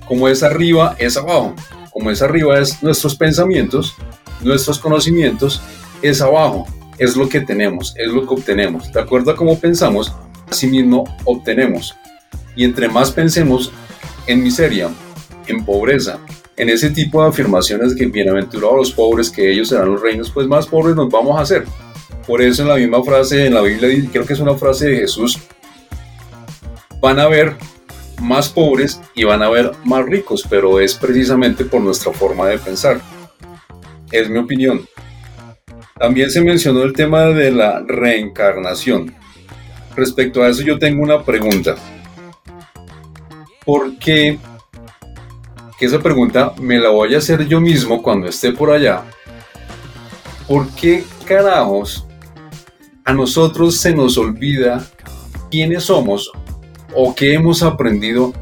[0.07, 1.55] como es arriba, es abajo.
[1.93, 3.95] Como es arriba es nuestros pensamientos,
[4.43, 5.61] nuestros conocimientos,
[6.01, 6.67] es abajo,
[6.99, 8.93] es lo que tenemos, es lo que obtenemos.
[8.93, 10.15] De acuerdo a cómo pensamos,
[10.51, 11.95] así mismo obtenemos.
[12.57, 13.73] Y entre más pensemos
[14.27, 14.91] en miseria,
[15.47, 16.19] en pobreza,
[16.57, 20.47] en ese tipo de afirmaciones que bienaventurados los pobres, que ellos serán los reinos, pues
[20.47, 21.65] más pobres nos vamos a hacer.
[22.27, 24.97] Por eso en la misma frase en la Biblia, creo que es una frase de
[24.99, 25.38] Jesús,
[27.01, 27.57] van a haber
[28.21, 32.59] más pobres y van a haber más ricos, pero es precisamente por nuestra forma de
[32.59, 33.01] pensar.
[34.11, 34.87] Es mi opinión.
[35.99, 39.14] También se mencionó el tema de la reencarnación.
[39.97, 41.77] Respecto a eso yo tengo una pregunta.
[43.64, 44.38] ¿Por qué?
[45.79, 49.03] Que esa pregunta me la voy a hacer yo mismo cuando esté por allá.
[50.47, 51.05] ¿Por qué
[53.05, 54.87] a nosotros se nos olvida
[55.51, 56.31] quiénes somos
[56.95, 58.33] o qué hemos aprendido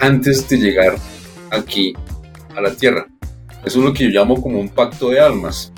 [0.00, 0.96] antes de llegar
[1.50, 1.94] aquí
[2.54, 3.06] a la tierra.
[3.64, 5.72] Eso es lo que yo llamo como un pacto de almas,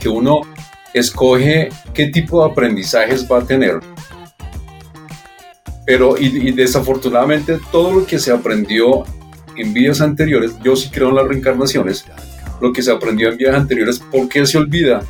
[0.00, 0.40] que uno
[0.94, 3.80] escoge qué tipo de aprendizajes va a tener.
[5.84, 9.04] Pero y, desafortunadamente todo lo que se aprendió
[9.56, 12.06] en vidas anteriores, yo sí creo en las reencarnaciones,
[12.62, 15.02] lo que se aprendió en vidas anteriores, ¿por qué se olvida?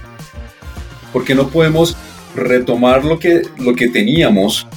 [1.16, 1.96] Porque no podemos
[2.35, 4.68] retomar lo que, lo que teníamos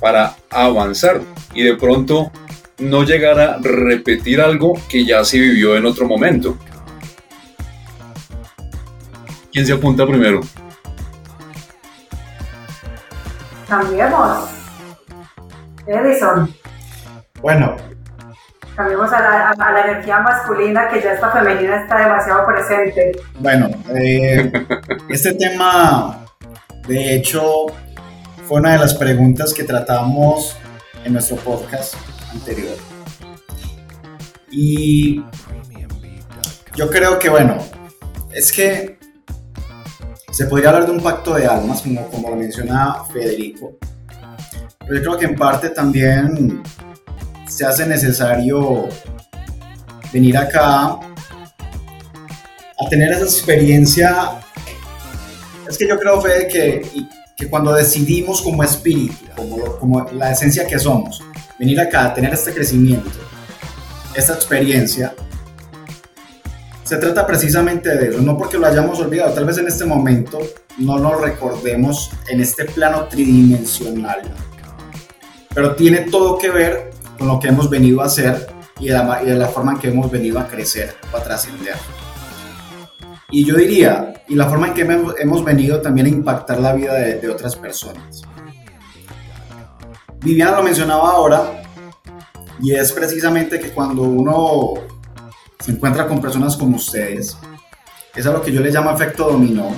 [0.00, 1.20] para avanzar
[1.54, 2.32] y de pronto
[2.78, 6.58] no llegar a repetir algo que ya se vivió en otro momento.
[9.52, 10.40] ¿Quién se apunta primero?
[13.68, 14.48] Cambiemos.
[15.86, 16.52] Edison.
[17.40, 17.93] Bueno.
[18.76, 23.12] Cambiemos a la, energía masculina que ya esta femenina está demasiado presente.
[23.38, 24.50] Bueno, eh,
[25.08, 26.24] este tema
[26.86, 27.66] de hecho,
[28.46, 30.54] fue una de las preguntas que tratamos
[31.02, 31.94] en nuestro podcast
[32.30, 32.76] anterior.
[34.50, 35.24] Y
[36.76, 37.56] yo creo que, bueno,
[38.32, 38.98] es que
[40.30, 43.78] se podría hablar de un pacto de almas, como, como lo menciona Federico,
[44.80, 46.62] pero yo creo que en parte también
[47.54, 48.88] se hace necesario
[50.12, 54.40] venir acá a tener esa experiencia.
[55.68, 60.66] Es que yo creo, Fede, que, que cuando decidimos como espíritu, como, como la esencia
[60.66, 61.22] que somos,
[61.56, 63.08] venir acá a tener este crecimiento,
[64.16, 65.14] esta experiencia,
[66.82, 70.40] se trata precisamente de eso, no porque lo hayamos olvidado, tal vez en este momento
[70.78, 74.22] no nos recordemos en este plano tridimensional,
[75.54, 78.46] pero tiene todo que ver con lo que hemos venido a hacer
[78.80, 81.76] y de la, de forma en que hemos venido a crecer o a trascender.
[83.30, 86.94] Y yo diría, y la forma en que hemos venido también a impactar la vida
[86.94, 88.22] de, otras personas.
[90.20, 91.62] Viviana lo mencionaba ahora,
[92.60, 94.74] y es precisamente que cuando uno
[95.58, 97.36] se encuentra con personas como ustedes,
[98.14, 99.74] es a lo que yo le llamo efecto dominó,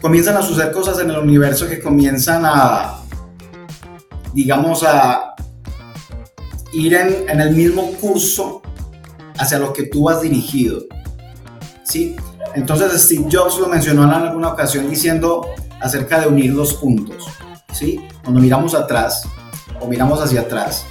[0.00, 3.01] comienzan a suceder cosas en el universo que comienzan a,
[4.32, 5.34] digamos, a
[6.72, 8.62] ir en, en el mismo curso
[9.38, 10.82] hacia lo que tú has dirigido.
[11.84, 12.16] ¿sí?
[12.54, 15.46] Entonces Steve Jobs lo mencionó en alguna ocasión diciendo
[15.80, 17.26] acerca de unir los puntos,
[17.72, 18.06] ¿sí?
[18.22, 19.22] Cuando miramos atrás
[19.80, 20.84] o miramos hacia atrás,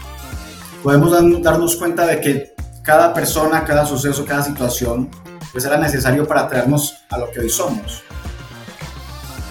[0.83, 5.09] podemos darnos cuenta de que cada persona, cada suceso, cada situación,
[5.51, 8.03] pues era necesario para traernos a lo que hoy somos.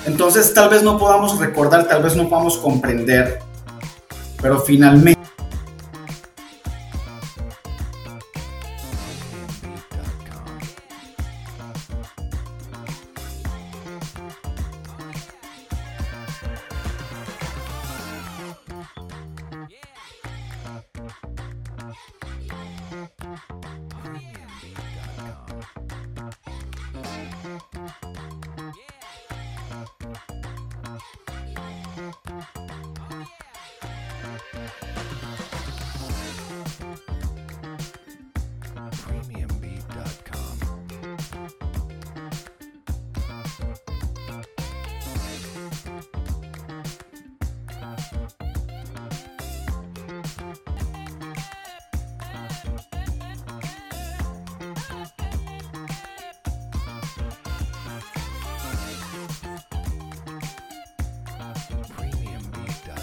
[0.06, 3.40] Entonces tal vez no podamos recordar, tal vez no podamos comprender,
[4.40, 5.19] pero finalmente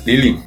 [0.06, 0.41] Lili.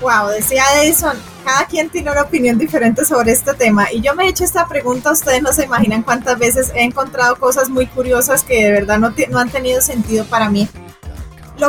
[0.00, 4.24] Wow, decía Edison, cada quien tiene una opinión diferente sobre este tema y yo me
[4.24, 8.44] he hecho esta pregunta, ustedes no se imaginan cuántas veces he encontrado cosas muy curiosas
[8.44, 10.68] que de verdad no, no han tenido sentido para mí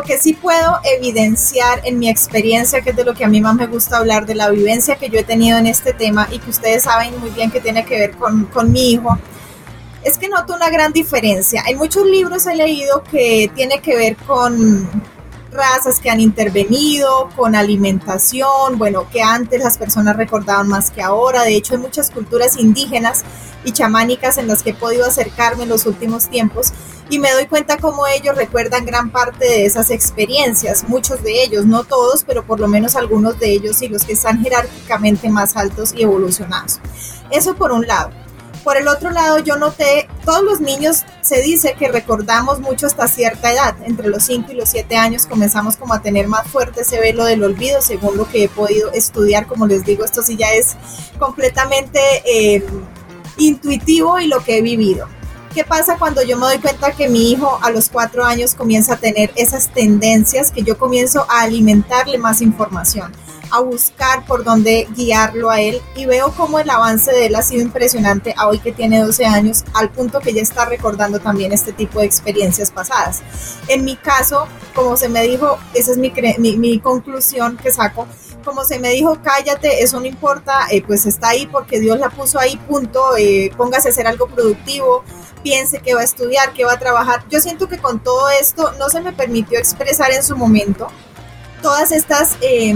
[0.01, 3.55] que sí puedo evidenciar en mi experiencia, que es de lo que a mí más
[3.55, 6.49] me gusta hablar, de la vivencia que yo he tenido en este tema y que
[6.49, 9.17] ustedes saben muy bien que tiene que ver con, con mi hijo,
[10.03, 11.63] es que noto una gran diferencia.
[11.67, 14.89] En muchos libros he leído que tiene que ver con
[15.51, 21.43] razas que han intervenido, con alimentación, bueno, que antes las personas recordaban más que ahora.
[21.43, 23.23] De hecho, hay muchas culturas indígenas
[23.63, 26.73] y chamánicas en las que he podido acercarme en los últimos tiempos
[27.09, 31.65] y me doy cuenta cómo ellos recuerdan gran parte de esas experiencias, muchos de ellos,
[31.65, 35.57] no todos, pero por lo menos algunos de ellos y los que están jerárquicamente más
[35.57, 36.79] altos y evolucionados.
[37.29, 38.11] Eso por un lado.
[38.63, 43.07] Por el otro lado, yo noté, todos los niños se dice que recordamos mucho hasta
[43.07, 46.81] cierta edad, entre los 5 y los 7 años comenzamos como a tener más fuerte
[46.81, 50.37] ese velo del olvido, según lo que he podido estudiar, como les digo, esto sí
[50.37, 50.75] ya es
[51.17, 52.63] completamente eh,
[53.37, 55.07] intuitivo y lo que he vivido.
[55.55, 58.93] ¿Qué pasa cuando yo me doy cuenta que mi hijo a los 4 años comienza
[58.93, 63.11] a tener esas tendencias, que yo comienzo a alimentarle más información?
[63.51, 67.41] A buscar por dónde guiarlo a él y veo cómo el avance de él ha
[67.41, 71.51] sido impresionante a hoy que tiene 12 años, al punto que ya está recordando también
[71.51, 73.21] este tipo de experiencias pasadas.
[73.67, 78.07] En mi caso, como se me dijo, esa es mi, mi, conclusión que saco,
[78.43, 82.09] como se me dijo, cállate, eso no importa, eh, pues está ahí porque Dios la
[82.09, 85.03] puso ahí, punto, eh, póngase a hacer algo productivo,
[85.43, 87.23] piense que va a estudiar, que va a trabajar.
[87.29, 90.87] Yo siento que con todo esto no se me permitió expresar en su momento
[91.61, 92.37] todas estas...
[92.41, 92.75] Eh,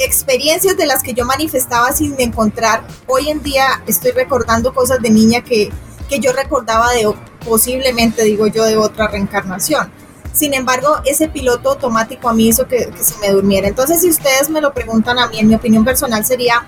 [0.00, 5.10] experiencias de las que yo manifestaba sin encontrar, hoy en día estoy recordando cosas de
[5.10, 5.70] niña que,
[6.08, 7.12] que yo recordaba de
[7.44, 9.90] posiblemente, digo yo, de otra reencarnación.
[10.32, 13.68] Sin embargo, ese piloto automático a mí hizo que, que se me durmiera.
[13.68, 16.66] Entonces, si ustedes me lo preguntan a mí, en mi opinión personal sería,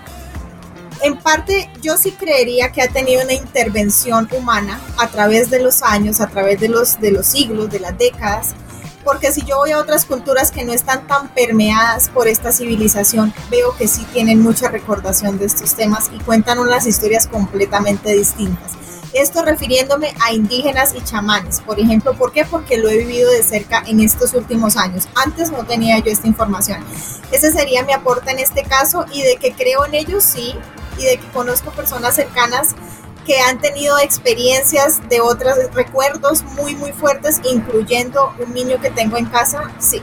[1.02, 5.82] en parte yo sí creería que ha tenido una intervención humana a través de los
[5.82, 8.54] años, a través de los, de los siglos, de las décadas,
[9.04, 13.34] porque si yo voy a otras culturas que no están tan permeadas por esta civilización,
[13.50, 18.72] veo que sí tienen mucha recordación de estos temas y cuentan unas historias completamente distintas.
[19.12, 22.46] Esto refiriéndome a indígenas y chamanes, por ejemplo, ¿por qué?
[22.46, 25.06] Porque lo he vivido de cerca en estos últimos años.
[25.14, 26.82] Antes no tenía yo esta información.
[27.30, 30.54] Ese sería mi aporte en este caso y de que creo en ellos, sí,
[30.96, 32.74] y de que conozco personas cercanas
[33.24, 39.16] que han tenido experiencias de otros recuerdos muy, muy fuertes, incluyendo un niño que tengo
[39.16, 40.02] en casa, sí.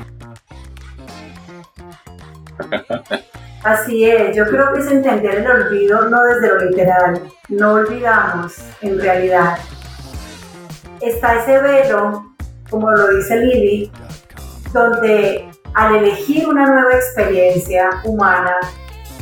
[3.64, 8.56] Así es, yo creo que es entender el olvido no desde lo literal, no olvidamos
[8.82, 9.58] en realidad.
[11.02, 12.36] Está ese velo,
[12.70, 13.92] como lo dice Lili,
[14.72, 18.56] donde al elegir una nueva experiencia humana,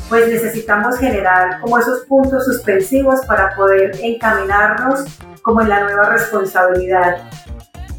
[0.09, 5.05] pues necesitamos generar como esos puntos suspensivos para poder encaminarnos
[5.41, 7.17] como en la nueva responsabilidad.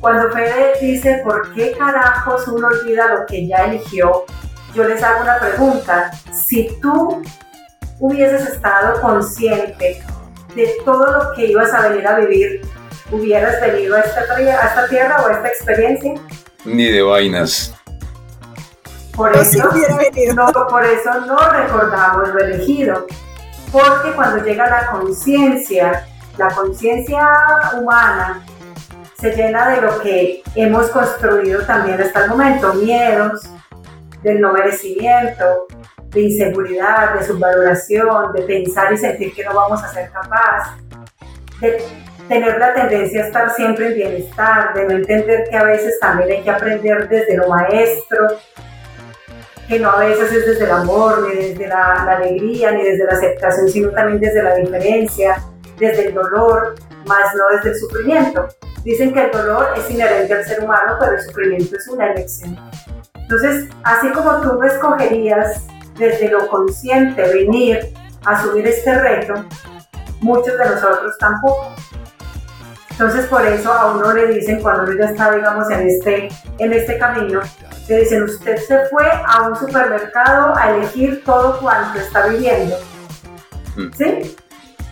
[0.00, 4.24] Cuando Fede dice, ¿por qué carajos uno olvida lo que ya eligió?
[4.74, 6.10] Yo les hago una pregunta.
[6.32, 7.22] Si tú
[7.98, 10.02] hubieses estado consciente
[10.54, 12.60] de todo lo que ibas a venir a vivir,
[13.10, 16.14] ¿hubieras venido a esta, a esta tierra o a esta experiencia?
[16.64, 17.77] Ni de vainas.
[19.18, 19.68] Por eso,
[20.36, 23.04] no, por eso no recordamos lo elegido,
[23.72, 27.28] porque cuando llega la conciencia, la conciencia
[27.76, 28.46] humana
[29.20, 33.42] se llena de lo que hemos construido también hasta el momento, miedos,
[34.22, 35.66] del no merecimiento,
[36.10, 40.76] de inseguridad, de subvaloración, de pensar y sentir que no vamos a ser capaz,
[41.60, 41.82] de
[42.28, 46.30] tener la tendencia a estar siempre en bienestar, de no entender que a veces también
[46.30, 48.28] hay que aprender desde lo maestro,
[49.68, 53.12] que no a veces es desde el amor, ni desde la, alegría, ni desde la
[53.12, 55.42] aceptación, sino también desde la diferencia,
[55.78, 56.74] desde el dolor,
[57.06, 58.48] más no desde el sufrimiento.
[58.82, 62.58] Dicen que el dolor es inherente al ser humano, pero el sufrimiento es una elección.
[63.14, 65.66] Entonces, así como tú escogerías
[65.98, 67.92] desde lo consciente venir
[68.24, 69.34] a asumir este reto,
[70.20, 71.74] muchos de nosotros tampoco.
[72.90, 76.72] Entonces, por eso a uno le dicen, cuando uno ya está, digamos, en este, en
[76.72, 77.40] este camino,
[77.88, 82.76] le dicen, usted se fue a un supermercado a elegir todo cuanto está viviendo.
[83.76, 83.90] Mm.
[83.96, 84.36] ¿Sí?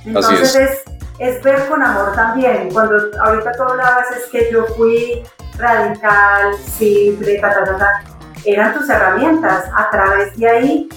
[0.07, 0.84] Entonces
[1.18, 1.42] es.
[1.42, 2.70] ver con amor también.
[2.72, 5.22] Cuando ahorita todo hablabas es que yo fui
[5.59, 8.03] radical, simple, ta, ta, ta,
[8.44, 9.64] Eran tus herramientas.
[9.74, 10.88] A través de ahí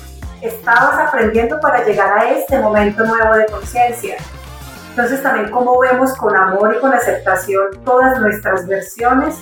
[0.42, 4.16] estabas aprendiendo para llegar a este momento nuevo de conciencia.
[4.92, 9.36] Entonces también cómo vemos con amor y con aceptación todas nuestras versiones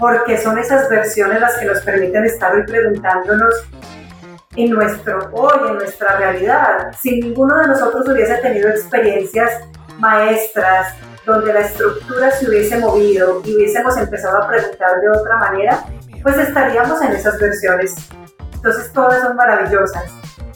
[0.00, 3.54] porque son esas versiones las que nos permiten estar hoy preguntándonos
[4.56, 6.90] en nuestro hoy, en nuestra realidad.
[6.98, 9.62] Si ninguno de nosotros hubiese tenido experiencias
[9.98, 10.94] maestras
[11.26, 15.84] donde la estructura se hubiese movido y hubiésemos empezado a preguntar de otra manera,
[16.22, 17.94] pues estaríamos en esas versiones.
[18.54, 20.04] Entonces todas son maravillosas.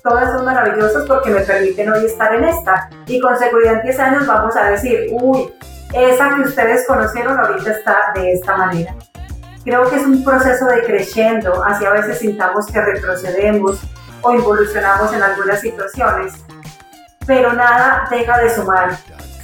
[0.03, 2.89] Todas son maravillosas porque me permiten hoy estar en esta.
[3.07, 5.53] Y con seguridad en 10 años vamos a decir, uy,
[5.93, 8.95] esa que ustedes conocieron ahorita está de esta manera.
[9.65, 13.81] Creo que es un proceso de creciendo, así a veces sintamos que retrocedemos
[14.21, 16.35] o involucionamos en algunas situaciones,
[17.27, 18.97] pero nada deja de sumar,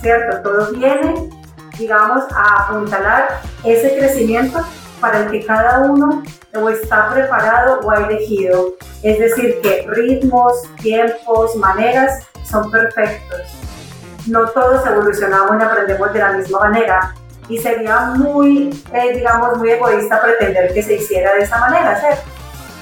[0.02, 0.42] ¿cierto?
[0.42, 1.30] Todo viene,
[1.78, 4.62] digamos, a apuntalar ese crecimiento
[5.00, 6.22] para el que cada uno
[6.54, 8.74] o está preparado o ha elegido.
[9.02, 13.40] Es decir, que ritmos, tiempos, maneras son perfectos.
[14.26, 17.14] No todos evolucionamos y aprendemos de la misma manera,
[17.50, 22.22] y sería muy, eh, digamos, muy egoísta pretender que se hiciera de esa manera, ¿cierto?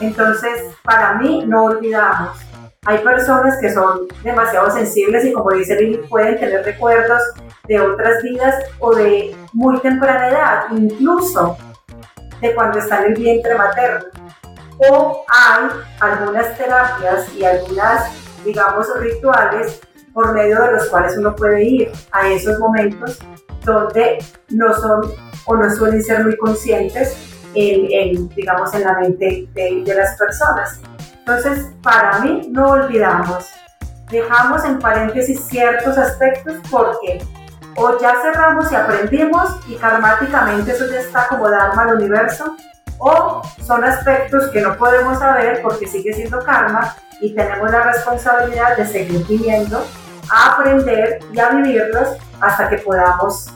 [0.00, 2.38] Entonces, para mí, no olvidamos.
[2.84, 7.22] Hay personas que son demasiado sensibles y como dice Lili, pueden tener recuerdos
[7.66, 11.56] de otras vidas o de muy temprana edad, incluso
[12.42, 14.04] de cuando está en el vientre materno.
[14.90, 18.12] O hay algunas terapias y algunas,
[18.44, 19.80] digamos, rituales
[20.12, 23.18] por medio de los cuales uno puede ir a esos momentos
[23.72, 25.12] donde no son
[25.44, 27.16] o no suelen ser muy conscientes
[27.54, 30.80] en, digamos, en la mente de, de las personas.
[31.18, 33.46] Entonces, para mí, no olvidamos,
[34.10, 37.22] dejamos en paréntesis ciertos aspectos porque
[37.78, 42.56] o ya cerramos y aprendimos y karmáticamente eso ya está como Dharma al universo,
[42.98, 48.76] o son aspectos que no podemos saber porque sigue siendo karma y tenemos la responsabilidad
[48.76, 49.84] de seguir viviendo,
[50.30, 52.08] a aprender y a vivirlos
[52.40, 53.46] hasta que podamos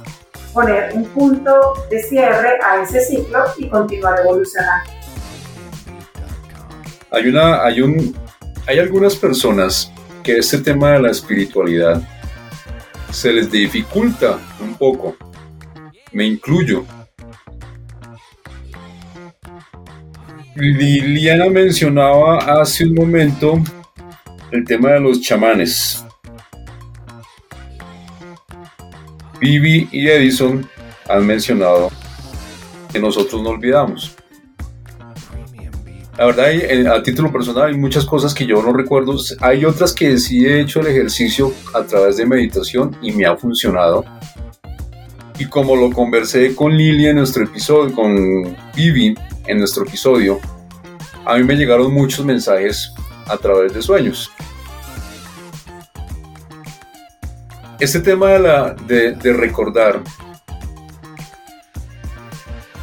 [0.53, 4.91] poner un punto de cierre a ese ciclo y continuar evolucionando.
[7.11, 8.16] Hay, una, hay, un,
[8.66, 9.93] hay algunas personas
[10.23, 12.01] que este tema de la espiritualidad
[13.11, 15.16] se les dificulta un poco.
[16.12, 16.85] Me incluyo.
[20.55, 23.59] Liliana mencionaba hace un momento
[24.51, 26.05] el tema de los chamanes.
[29.43, 30.64] Vivi y Edison
[31.09, 31.90] han mencionado
[32.93, 34.14] que nosotros no olvidamos.
[36.16, 39.16] La verdad, a título personal hay muchas cosas que yo no recuerdo.
[39.40, 43.36] Hay otras que sí he hecho el ejercicio a través de meditación y me ha
[43.36, 44.05] funcionado.
[45.40, 49.16] Y como lo conversé con Lili en nuestro episodio, con Vivi
[49.49, 50.38] en nuestro episodio,
[51.24, 52.93] a mí me llegaron muchos mensajes
[53.26, 54.30] a través de sueños.
[57.81, 60.03] Este tema de, la, de, recordar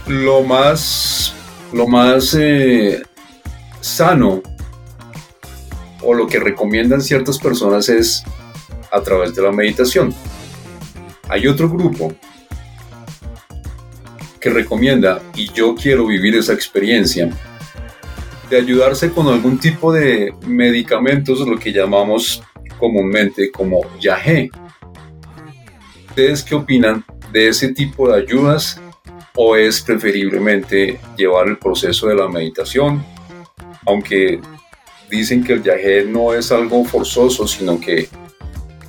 [0.08, 1.34] lo más,
[1.74, 3.02] lo más eh,
[3.80, 4.42] sano
[6.02, 8.24] o lo que recomiendan ciertas personas es
[8.92, 10.14] a través de la meditación.
[11.28, 12.14] Hay otro grupo
[14.40, 17.30] que recomienda, y yo quiero vivir esa experiencia,
[18.50, 22.42] de ayudarse con algún tipo de medicamentos, lo que llamamos
[22.80, 24.50] comúnmente como yagé.
[26.20, 28.78] ¿Ustedes qué opinan de ese tipo de ayudas
[29.38, 33.06] o es preferiblemente llevar el proceso de la meditación?
[33.86, 34.42] Aunque
[35.10, 38.10] dicen que el viaje no es algo forzoso, sino que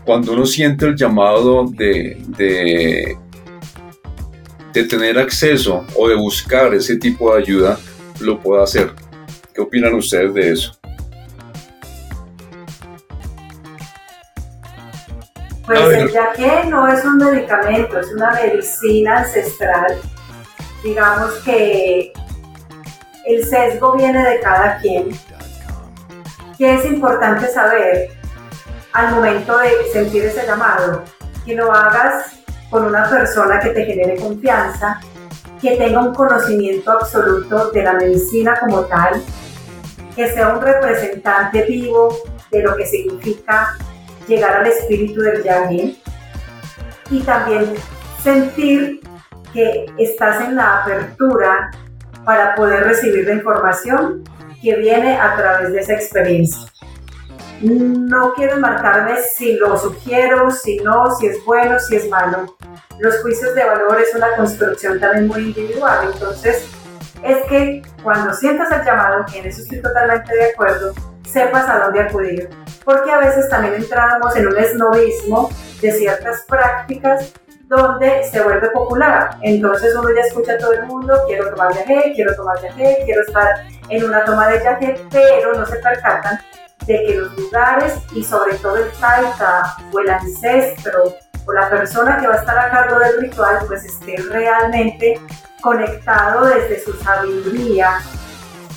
[0.04, 3.16] cuando uno siente el llamado de, de,
[4.88, 7.78] tener acceso o de buscar ese tipo de ayuda,
[8.18, 8.90] lo puede hacer.
[9.54, 10.79] ¿Qué opinan ustedes de eso?
[15.70, 20.00] Pues el yaque no es un medicamento, es una medicina ancestral.
[20.82, 22.12] Digamos que
[23.24, 25.10] el sesgo viene de cada quien.
[26.58, 28.10] ¿Qué es importante saber
[28.92, 31.04] al momento de sentir ese llamado?
[31.46, 32.32] Que lo hagas
[32.68, 34.98] con una persona que te genere confianza,
[35.62, 39.22] que tenga un conocimiento absoluto de la medicina como tal,
[40.16, 42.12] que sea un representante vivo
[42.50, 43.76] de lo que significa
[44.30, 45.96] llegar al espíritu del yagé
[47.10, 47.74] y también
[48.22, 49.00] sentir
[49.52, 51.72] que estás en la apertura
[52.24, 54.22] para poder recibir la información
[54.62, 56.60] que viene a través de esa experiencia.
[57.60, 62.56] No quiero marcarme si lo sugiero, si no, si es bueno, si es malo.
[63.00, 66.68] Los juicios de valor es una construcción también muy individual, entonces
[67.24, 70.94] es que cuando sientas el llamado, en eso estoy totalmente de acuerdo,
[71.26, 72.48] sepas a dónde acudir
[72.90, 75.48] porque a veces también entramos en un esnovismo
[75.80, 77.32] de ciertas prácticas
[77.68, 79.36] donde se vuelve popular.
[79.42, 83.22] Entonces uno ya escucha a todo el mundo, quiero tomar viaje, quiero tomar viaje, quiero
[83.22, 86.40] estar en una toma de viaje, pero no se percatan
[86.84, 91.14] de que los lugares y sobre todo el taita o el ancestro
[91.46, 95.20] o la persona que va a estar a cargo del ritual pues esté realmente
[95.60, 98.00] conectado desde su sabiduría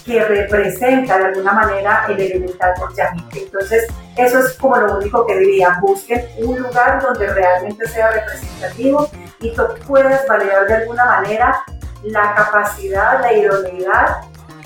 [0.05, 2.91] que representa de alguna manera el elemental por
[3.33, 3.87] Entonces,
[4.17, 9.53] eso es como lo único que diría, busquen un lugar donde realmente sea representativo y
[9.53, 11.63] tú puedas validar de alguna manera
[12.03, 14.17] la capacidad, la idoneidad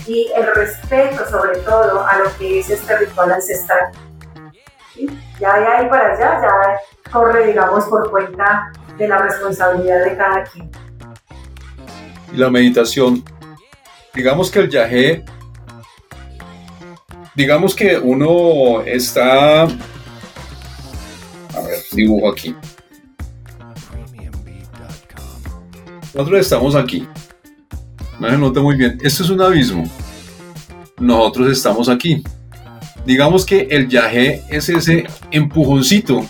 [0.08, 3.92] y el respeto sobre todo a lo que es este ritual ancestral.
[5.40, 10.44] Ya de ahí para allá, ya corre, digamos, por cuenta de la responsabilidad de cada
[10.44, 10.72] quien.
[12.34, 13.24] La meditación,
[14.18, 15.24] digamos que el yagé,
[17.36, 19.68] digamos que uno está, a
[21.64, 22.56] ver, dibujo aquí.
[26.16, 27.08] Nosotros estamos aquí.
[28.20, 28.98] No se nota muy bien.
[29.04, 29.84] Esto es un abismo.
[31.00, 32.24] Nosotros estamos aquí.
[33.06, 36.26] Digamos que el yagé es ese empujoncito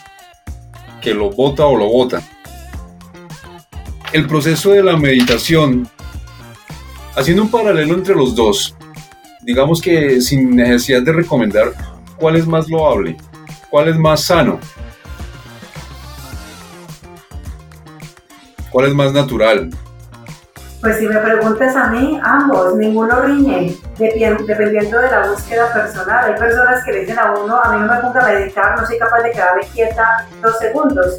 [1.02, 2.22] que lo bota o lo bota.
[4.12, 5.90] El proceso de la meditación,
[7.18, 8.76] haciendo un paralelo entre los dos,
[9.42, 11.74] digamos que sin necesidad de recomendar
[12.18, 13.18] cuál es más loable,
[13.72, 14.60] cuál es más sano,
[18.70, 19.72] cuál es más natural,
[20.80, 26.26] pues si me preguntas a mí, ambos, ninguno riñe, dependiendo de la búsqueda personal.
[26.26, 28.86] Hay personas que le dicen a uno, a mí no me ponga a meditar, no
[28.86, 31.18] soy capaz de quedarme quieta dos segundos.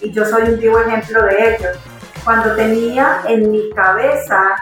[0.00, 1.68] Y yo soy un vivo ejemplo de ello.
[2.24, 4.56] Cuando tenía en mi cabeza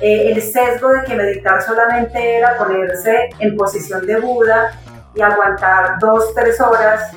[0.00, 4.72] eh, el sesgo de que meditar solamente era ponerse en posición de Buda
[5.14, 7.12] y aguantar dos, tres horas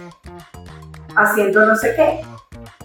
[1.15, 2.21] haciendo no sé qué,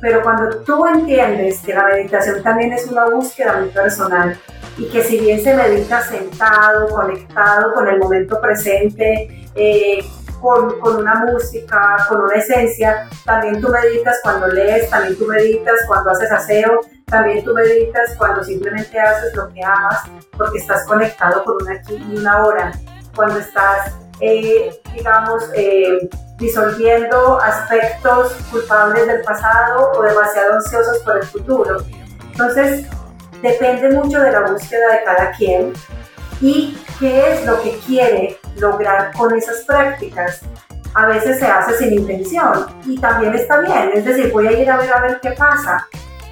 [0.01, 4.39] pero cuando tú entiendes que la meditación también es una búsqueda muy personal
[4.77, 10.05] y que si bien se medita sentado, conectado con el momento presente, eh,
[10.41, 16.11] con, una música, con una esencia, también tú meditas cuando lees, también tú meditas cuando
[16.11, 20.03] haces aseo, también tú meditas cuando simplemente haces lo que amas
[20.37, 22.73] porque estás conectado con una aquí hora,
[23.15, 26.09] cuando estás, eh, digamos, eh,
[26.39, 31.79] disolviendo aspectos culpables del pasado o demasiado ansiosos por el futuro.
[32.31, 32.87] Entonces,
[33.43, 35.73] depende mucho de la búsqueda de cada quien
[36.41, 40.41] y qué es lo que quiere lograr con esas prácticas.
[40.95, 44.71] A veces se hace sin intención y también está bien, es decir, voy a ir
[44.71, 45.87] a ver a ver qué pasa,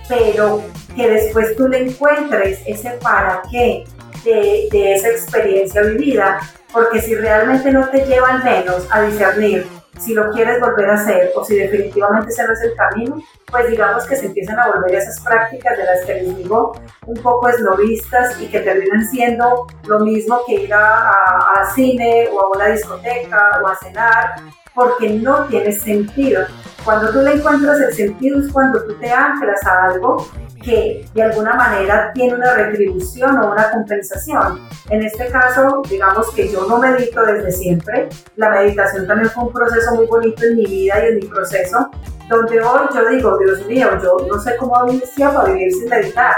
[0.08, 0.62] pero
[0.94, 3.84] que después tú le encuentres ese para qué
[4.24, 6.40] de, esa experiencia vivida,
[6.72, 9.66] porque si realmente no te lleva al menos a discernir
[9.98, 13.68] si lo quieres volver a hacer o si definitivamente ese no es el camino, pues
[13.68, 16.72] digamos que se empiezan a volver esas prácticas de las que les digo
[17.06, 22.40] un poco eslovistas y que terminan siendo lo mismo que ir a, a cine o
[22.40, 24.36] a una discoteca o a cenar,
[24.74, 26.44] porque no tiene sentido.
[26.84, 30.28] Cuando tú le encuentras el sentido es cuando tú te anclas a algo
[30.66, 34.60] que de alguna manera tiene una retribución o una compensación.
[34.90, 38.08] En este caso, digamos que yo no medito desde siempre.
[38.34, 41.88] La meditación también fue un proceso muy bonito en mi vida y en mi proceso,
[42.28, 46.34] donde hoy yo digo, Dios mío, yo no sé cómo decía para vivir sin meditar,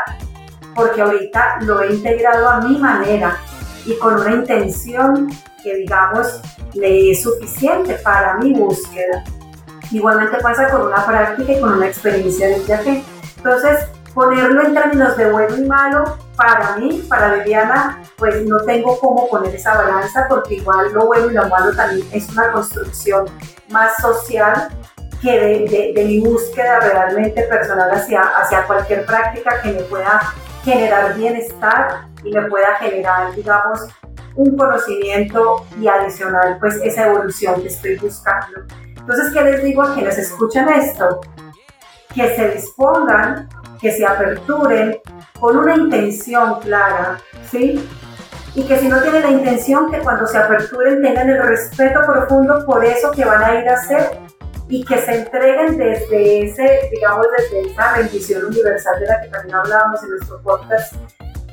[0.75, 3.39] porque ahorita lo he integrado a mi manera
[3.87, 5.31] y con una intención
[5.63, 6.43] que digamos
[6.75, 9.25] le es suficiente para mi búsqueda.
[9.91, 13.03] Igualmente pasa con una práctica y con una experiencia de viaje.
[13.39, 18.99] Entonces, ponerlo en términos de bueno y malo, para mí, para Viviana, pues no tengo
[18.99, 23.27] cómo poner esa balanza porque igual lo bueno y lo malo también es una construcción
[23.71, 24.69] más social
[25.21, 30.33] que de, mi búsqueda realmente personal hacia, hacia cualquier práctica que me pueda
[30.65, 33.89] generar bienestar y me pueda generar, digamos,
[34.37, 38.61] un conocimiento y adicional, pues esa evolución que estoy buscando.
[38.97, 41.21] Entonces, ¿qué les digo a quienes escuchan esto?
[42.15, 43.49] Que se dispongan
[43.81, 44.99] que se aperturen
[45.39, 47.19] con una intención clara,
[47.51, 47.89] ¿sí?
[48.55, 52.65] Y que si no tienen la intención, que cuando se aperturen tengan el respeto profundo
[52.67, 54.19] por eso que van a ir a hacer
[54.69, 59.55] y que se entreguen desde ese, digamos, desde esa bendición universal de la que también
[59.55, 60.95] hablábamos en nuestro podcast,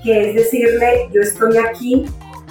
[0.04, 2.06] que es decirle, yo estoy aquí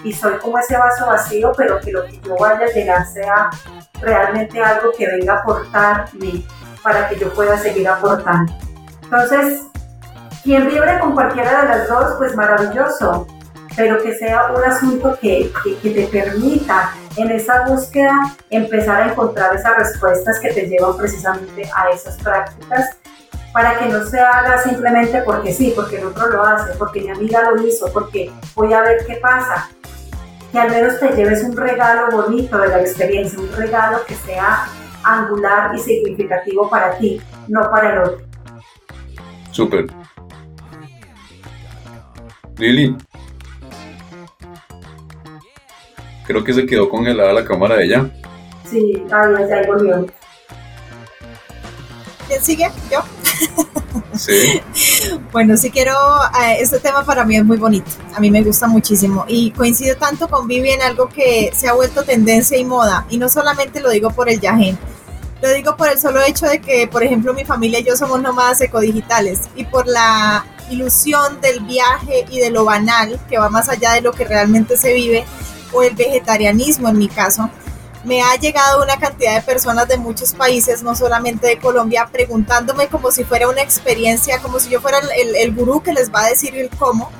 [0.05, 3.51] y soy como ese vaso vacío, pero que lo que yo vaya a llegar sea
[4.01, 6.45] realmente algo que venga a aportarme
[6.83, 8.53] para que yo pueda seguir aportando.
[9.15, 9.63] Entonces,
[10.43, 13.29] quien vibre con cualquiera de las dos, pues maravilloso,
[13.77, 19.55] pero que sea un asunto que, que, te permita en esa búsqueda empezar a encontrar
[19.55, 22.97] esas respuestas que te llevan precisamente a esas prácticas
[23.53, 27.11] para que no se haga simplemente porque sí, porque el otro lo hace, porque mi
[27.11, 29.69] amiga lo hizo, porque voy a ver qué pasa.
[30.51, 34.67] Que al menos te lleves un regalo bonito de la experiencia, un regalo que sea
[35.05, 38.34] angular y significativo para ti, no para el otro.
[39.55, 39.87] Súper.
[42.59, 42.97] Lili.
[46.27, 48.11] Creo que se quedó congelada la cámara de ella.
[48.69, 50.07] Sí, ahí, ahí volvió.
[52.27, 52.69] ¿Quién sigue?
[52.91, 53.01] ¿Yo?
[54.17, 54.61] Sí.
[55.33, 55.93] Bueno, sí quiero,
[56.41, 59.97] eh, este tema para mí es muy bonito, a mí me gusta muchísimo y coincido
[59.97, 63.81] tanto con Vivi en algo que se ha vuelto tendencia y moda y no solamente
[63.81, 64.79] lo digo por el yajen,
[65.45, 68.23] lo digo por el solo hecho de que, por ejemplo, mi familia y yo somos
[68.23, 73.69] nómadas ecodigitales y por la ilusión del viaje y de lo banal que va más
[73.69, 75.27] allá de lo que realmente se vive
[75.75, 77.51] o el vegetarianismo en mi caso
[78.05, 82.89] me ha llegado una cantidad de personas de muchos países, no solamente de Colombia, preguntándome
[82.89, 86.25] como si fuera una experiencia, como si yo fuera el, el, gurú que les va
[86.25, 87.11] a decir el cómo.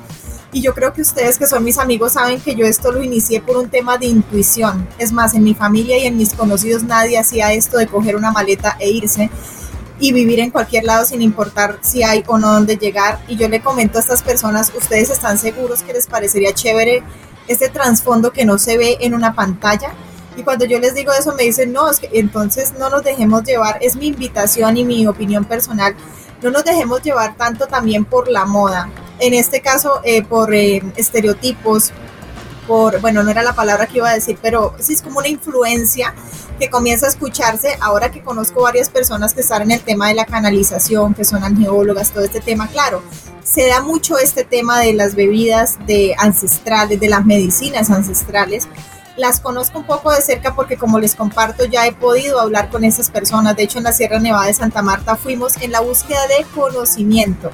[0.55, 3.41] Y yo creo que ustedes que son mis amigos saben que yo esto lo inicié
[3.41, 4.87] por un tema de intuición.
[4.97, 8.31] Es más, en mi familia y en mis conocidos nadie hacía esto de coger una
[8.31, 9.29] maleta e irse
[9.99, 13.19] y vivir en cualquier lado sin importar si hay o no dónde llegar.
[13.27, 17.03] Y yo le comento a estas personas, ustedes están seguros que les parecería chévere
[17.49, 19.93] este trasfondo que no se ve en una pantalla
[20.37, 23.43] y cuando yo les digo eso me dicen, no, es que entonces no nos dejemos
[23.43, 25.95] llevar, es mi invitación y mi opinión personal,
[26.45, 28.87] no nos dejemos llevar tanto también por la moda,
[29.17, 31.91] en este caso eh, por eh, estereotipos,
[32.67, 35.27] por, bueno, no era la palabra que iba a decir, pero sí es como una
[35.27, 36.13] influencia
[36.59, 40.13] que comienza a escucharse ahora que conozco varias personas que están en el tema de
[40.13, 43.01] la canalización, que son angeólogas, todo este tema, claro,
[43.43, 48.67] se da mucho este tema de las bebidas de ancestrales, de las medicinas ancestrales,
[49.17, 52.83] las conozco un poco de cerca porque como les comparto ya he podido hablar con
[52.83, 53.55] esas personas.
[53.55, 57.51] De hecho, en la Sierra Nevada de Santa Marta fuimos en la búsqueda de conocimiento,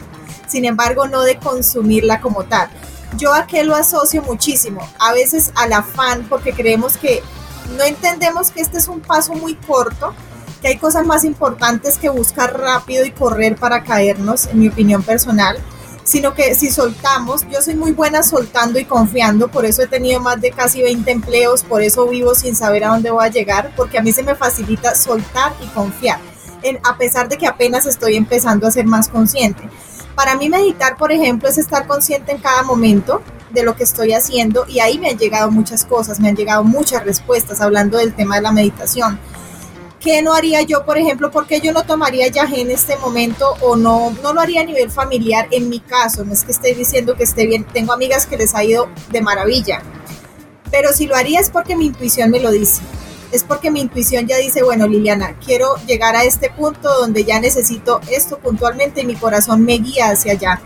[0.48, 2.70] sin embargo no de consumirla como tal.
[3.18, 7.22] Yo a qué lo asocio muchísimo, a veces al afán porque creemos que
[7.78, 10.14] no entendemos que este es un paso muy corto,
[10.62, 15.04] que hay cosas más importantes que buscar rápido y correr para caernos, en mi opinión
[15.04, 15.58] personal
[16.04, 20.20] sino que si soltamos, yo soy muy buena soltando y confiando, por eso he tenido
[20.20, 23.72] más de casi 20 empleos, por eso vivo sin saber a dónde voy a llegar,
[23.76, 26.20] porque a mí se me facilita soltar y confiar,
[26.64, 29.64] en, a pesar de que apenas estoy empezando a ser más consciente.
[30.16, 33.22] Para mí meditar, por ejemplo, es estar consciente en cada momento
[33.52, 36.64] de lo que estoy haciendo y ahí me han llegado muchas cosas, me han llegado
[36.64, 39.20] muchas respuestas hablando del tema de la meditación
[40.02, 41.30] ¿Qué no haría yo, por ejemplo?
[41.30, 44.64] ¿Por qué yo no tomaría yagé en este momento o no, no lo haría a
[44.64, 46.26] nivel familiar en mi caso?
[46.26, 49.22] No es que esté diciendo que esté bien, tengo amigas que les ha ido de
[49.22, 49.84] maravilla,
[50.72, 52.82] pero si lo haría es porque mi intuición me lo dice.
[53.32, 57.40] Es porque mi intuición ya dice, bueno, Liliana, quiero llegar a este punto donde ya
[57.40, 60.62] necesito esto puntualmente y mi corazón me guía hacia allá.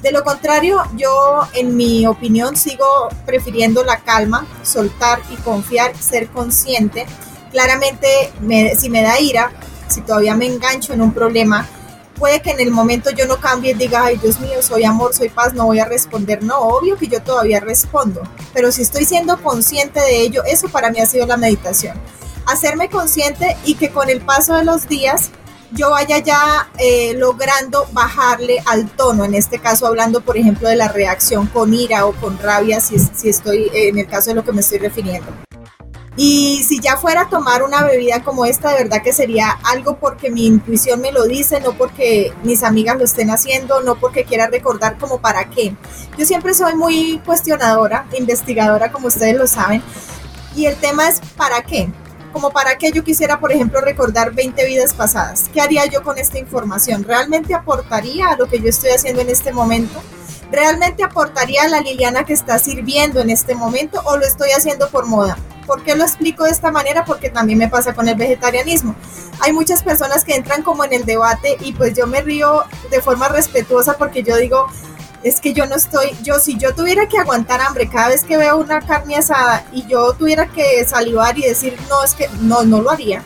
[0.00, 2.86] De lo contrario, yo en mi opinión sigo
[3.26, 7.06] prefiriendo la calma, soltar y confiar, ser consciente
[7.50, 8.32] claramente
[8.76, 9.52] si me da ira,
[9.88, 11.66] si todavía me engancho en un problema,
[12.18, 15.14] puede que en el momento yo no cambie y diga, ay Dios mío, soy amor,
[15.14, 16.42] soy paz, no voy a responder.
[16.42, 18.22] No, obvio que yo todavía respondo,
[18.52, 21.96] pero si estoy siendo consciente de ello, eso para mí ha sido la meditación.
[22.46, 25.30] Hacerme consciente y que con el paso de los días
[25.70, 30.76] yo vaya ya eh, logrando bajarle al tono, en este caso hablando por ejemplo de
[30.76, 34.44] la reacción con ira o con rabia, si, si estoy en el caso de lo
[34.44, 35.47] que me estoy refiriendo.
[36.20, 39.98] Y si ya fuera a tomar una bebida como esta, de verdad que sería algo
[39.98, 44.24] porque mi intuición me lo dice, no porque mis amigas lo estén haciendo, no porque
[44.24, 45.76] quiera recordar como para qué.
[46.18, 49.80] Yo siempre soy muy cuestionadora, investigadora, como ustedes lo saben.
[50.56, 51.88] Y el tema es para qué.
[52.32, 55.44] Como para qué yo quisiera, por ejemplo, recordar 20 vidas pasadas.
[55.54, 57.04] ¿Qué haría yo con esta información?
[57.04, 60.02] ¿Realmente aportaría a lo que yo estoy haciendo en este momento?
[60.50, 64.88] ¿Realmente aportaría a la Liliana que está sirviendo en este momento o lo estoy haciendo
[64.90, 65.38] por moda?
[65.68, 67.04] ¿Por qué lo explico de esta manera?
[67.04, 68.96] Porque también me pasa con el vegetarianismo.
[69.40, 73.02] Hay muchas personas que entran como en el debate y pues yo me río de
[73.02, 74.66] forma respetuosa porque yo digo,
[75.22, 78.38] es que yo no estoy, yo si yo tuviera que aguantar hambre cada vez que
[78.38, 82.62] veo una carne asada y yo tuviera que salivar y decir, no, es que no,
[82.62, 83.22] no lo haría.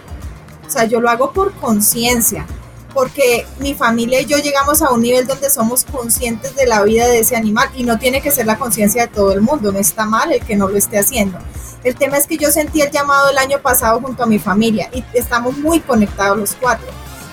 [0.67, 2.45] O sea, yo lo hago por conciencia,
[2.93, 7.07] porque mi familia y yo llegamos a un nivel donde somos conscientes de la vida
[7.07, 9.79] de ese animal y no tiene que ser la conciencia de todo el mundo, no
[9.79, 11.39] está mal el que no lo esté haciendo.
[11.85, 14.89] El tema es que yo sentí el llamado el año pasado junto a mi familia
[14.93, 16.87] y estamos muy conectados los cuatro.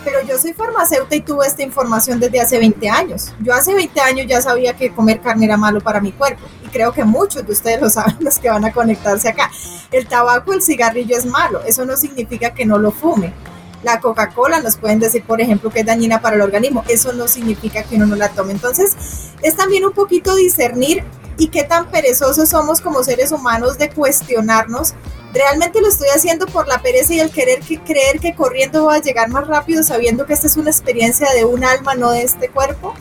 [0.03, 3.33] Pero yo soy farmacéutica y tuve esta información desde hace 20 años.
[3.41, 6.69] Yo hace 20 años ya sabía que comer carne era malo para mi cuerpo y
[6.69, 9.51] creo que muchos de ustedes lo saben los que van a conectarse acá.
[9.91, 13.33] El tabaco, el cigarrillo es malo, eso no significa que no lo fume
[13.83, 16.83] la Coca-Cola, nos pueden decir, por ejemplo, que es dañina para el organismo.
[16.87, 18.51] Eso no significa que uno no la tome.
[18.51, 18.95] Entonces,
[19.41, 21.03] es también un poquito discernir
[21.37, 24.93] y qué tan perezosos somos como seres humanos de cuestionarnos.
[25.33, 28.95] ¿Realmente lo estoy haciendo por la pereza y el querer que, creer que corriendo voy
[28.97, 32.23] a llegar más rápido sabiendo que esta es una experiencia de un alma, no de
[32.23, 32.93] este cuerpo?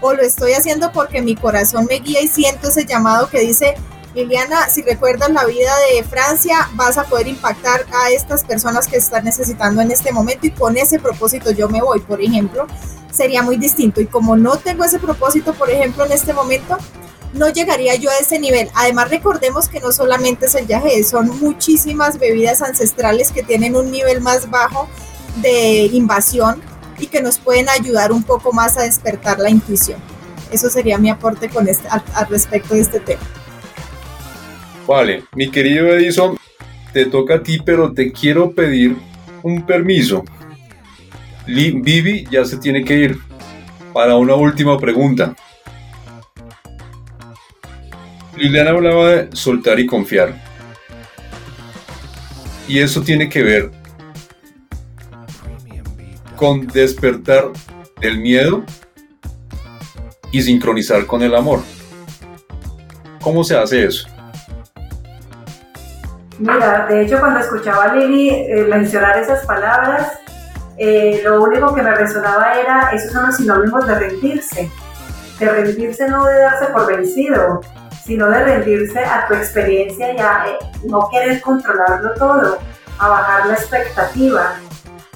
[0.00, 3.74] ¿O lo estoy haciendo porque mi corazón me guía y siento ese llamado que dice,
[4.14, 8.96] Liliana, si recuerdas la vida de Francia, vas a poder impactar a estas personas que
[8.96, 12.68] están necesitando en este momento y con ese propósito yo me voy, por ejemplo,
[13.10, 14.00] sería muy distinto.
[14.00, 16.78] Y como no tengo ese propósito, por ejemplo, en este momento,
[17.32, 18.70] no llegaría yo a ese nivel.
[18.74, 23.90] Además, recordemos que no solamente es el viaje, son muchísimas bebidas ancestrales que tienen un
[23.90, 24.88] nivel más bajo
[25.42, 26.62] de invasión
[26.98, 29.98] y que nos pueden ayudar un poco más a despertar la intuición.
[30.52, 33.22] Eso sería mi aporte con este, al respecto de este tema.
[34.86, 36.36] Vale, mi querido Edison,
[36.92, 38.96] te toca a ti, pero te quiero pedir
[39.42, 40.24] un permiso.
[41.46, 43.18] Vivi ya se tiene que ir
[43.92, 45.34] para una última pregunta.
[48.36, 50.42] Liliana hablaba de soltar y confiar.
[52.68, 53.70] Y eso tiene que ver
[56.36, 57.50] con despertar
[58.00, 58.64] del miedo
[60.32, 61.62] y sincronizar con el amor.
[63.20, 64.13] ¿Cómo se hace eso?
[66.38, 70.18] Mira, de hecho cuando escuchaba a Lili eh, mencionar esas palabras,
[70.76, 74.70] eh, lo único que me resonaba era, esos son los sinónimos de rendirse.
[75.38, 77.60] De rendirse no de darse por vencido,
[78.04, 82.58] sino de rendirse a tu experiencia y a eh, no querer controlarlo todo,
[82.98, 84.56] a bajar la expectativa,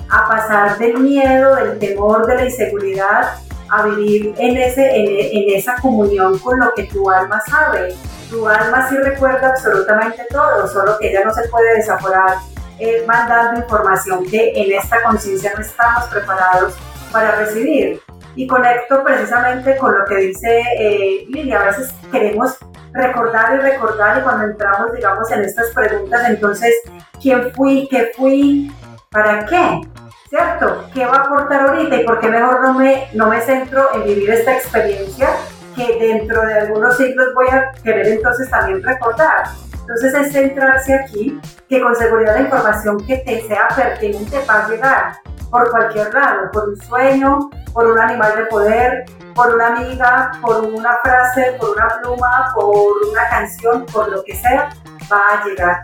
[0.09, 3.33] a pasar del miedo, del temor, de la inseguridad,
[3.71, 7.95] a vivir en, ese, en esa comunión con lo que tu alma sabe,
[8.31, 12.37] tu alma sí recuerda absolutamente todo, solo que ella no se puede desaforar
[12.79, 16.75] eh, mandando información que en esta conciencia no estamos preparados
[17.11, 18.01] para recibir.
[18.37, 22.57] Y conecto precisamente con lo que dice eh, Lili, a veces queremos
[22.93, 26.73] recordar y recordar y cuando entramos, digamos, en estas preguntas, entonces,
[27.21, 27.89] ¿quién fui?
[27.91, 28.73] ¿Qué fui?
[29.11, 29.81] ¿Para qué?
[30.29, 30.85] ¿Cierto?
[30.93, 31.97] ¿Qué va a aportar ahorita?
[31.97, 35.31] ¿Y por qué mejor no me, no me centro en vivir esta experiencia
[35.79, 39.45] que dentro de algunos siglos voy a querer entonces también recordar.
[39.72, 44.68] Entonces es centrarse aquí, que con seguridad la información que te sea pertinente va a
[44.68, 45.12] llegar
[45.51, 49.05] por cualquier lado, por un sueño, por un animal de poder,
[49.35, 54.35] por una amiga, por una frase, por una pluma, por una canción, por lo que
[54.35, 54.68] sea,
[55.11, 55.83] va a llegar.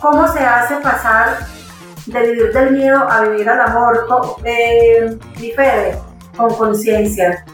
[0.00, 1.36] ¿Cómo se hace pasar
[2.06, 4.06] de vivir del miedo a vivir al amor?
[4.44, 5.16] Eh,
[6.36, 7.44] con conciencia.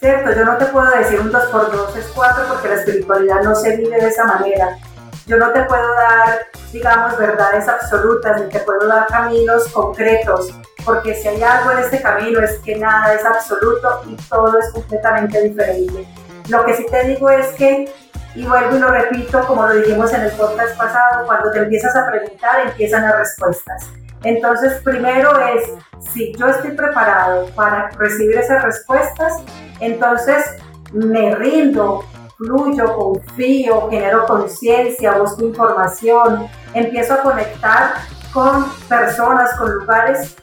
[0.00, 0.32] ¿cierto?
[0.32, 3.54] Yo no te puedo decir un 2 por 2 es 4 porque la espiritualidad no
[3.54, 4.78] se vive de esa manera.
[5.26, 11.14] Yo no te puedo dar, digamos, verdades absolutas, ni te puedo dar caminos concretos, porque
[11.14, 15.42] si hay algo en este camino es que nada es absoluto y todo es completamente
[15.42, 16.08] diferente.
[16.48, 17.92] Lo que sí te digo es que,
[18.34, 21.94] y vuelvo y lo repito, como lo dijimos en el podcast pasado, cuando te empiezas
[21.96, 23.90] a preguntar, empiezan las respuestas.
[24.24, 25.70] Entonces, primero es,
[26.12, 29.42] si yo estoy preparado para recibir esas respuestas,
[29.80, 30.56] entonces
[30.92, 32.04] me rindo,
[32.36, 37.94] fluyo, confío, genero conciencia, busco información, empiezo a conectar
[38.32, 40.36] con personas, con lugares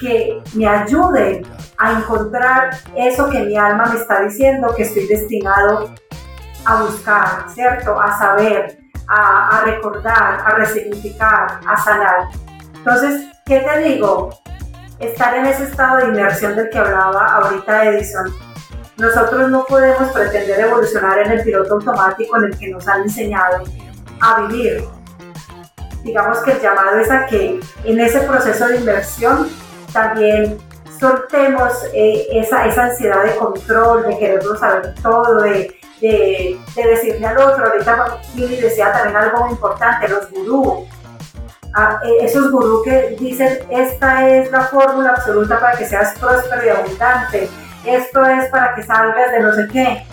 [0.00, 1.46] que me ayuden
[1.78, 5.90] a encontrar eso que mi alma me está diciendo que estoy destinado
[6.64, 8.00] a buscar, ¿cierto?
[8.00, 8.78] A saber,
[9.08, 12.28] a, recordar, a resignificar, a sanar.
[12.74, 14.30] Entonces, ¿qué te digo?
[14.98, 18.34] Estar en ese estado de inmersión del que hablaba ahorita Edison.
[18.96, 23.62] Nosotros no podemos pretender evolucionar en el piloto automático en el que nos han enseñado
[24.20, 24.84] a vivir.
[26.02, 29.48] Digamos que el llamado es a que en ese proceso de inversión
[29.92, 30.58] también
[30.98, 37.26] soltemos eh, esa, esa ansiedad de control, de quererlo saber todo, de, de, de decirle
[37.26, 37.66] al otro.
[37.66, 40.88] Ahorita Lili decía también algo muy importante, los gurús
[42.02, 46.68] eh, esos gurús que dicen esta es la fórmula absoluta para que seas próspero y
[46.70, 47.48] abundante,
[47.84, 50.06] esto es para que salgas de no sé qué,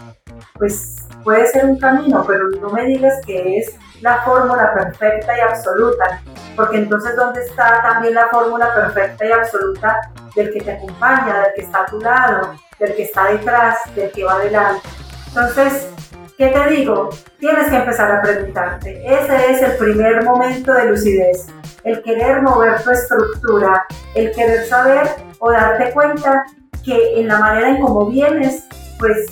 [0.53, 5.41] pues puede ser un camino, pero no me digas que es la fórmula perfecta y
[5.41, 6.21] absoluta,
[6.55, 10.01] porque entonces ¿dónde está también la fórmula perfecta y absoluta
[10.35, 14.11] del que te acompaña, del que está a tu lado, del que está detrás, del
[14.11, 14.87] que va adelante?
[15.27, 15.89] Entonces,
[16.37, 17.09] ¿Qué te digo?
[17.39, 19.01] Tienes que empezar a preguntarte.
[19.05, 21.47] Ese es el primer momento de lucidez.
[21.85, 23.85] El querer mover tu estructura,
[24.15, 25.07] el querer saber
[25.39, 26.43] o darte cuenta
[26.83, 28.67] que en la manera en cómo vienes,
[28.99, 29.27] pues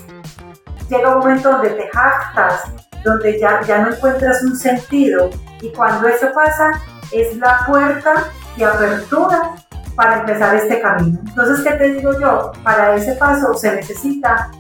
[0.90, 2.72] llega un momento donde te jactas,
[3.04, 5.30] donde ya, ya no encuentras un sentido.
[5.62, 6.82] Y cuando eso pasa,
[7.12, 9.56] es la puerta de apertura
[9.96, 11.20] para empezar este camino.
[11.28, 12.52] Entonces, ¿qué te digo yo?
[12.64, 14.52] Para ese paso se necesita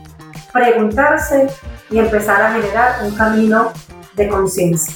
[0.52, 1.48] preguntarse
[1.90, 3.72] y empezar a generar un camino
[4.16, 4.94] de conciencia.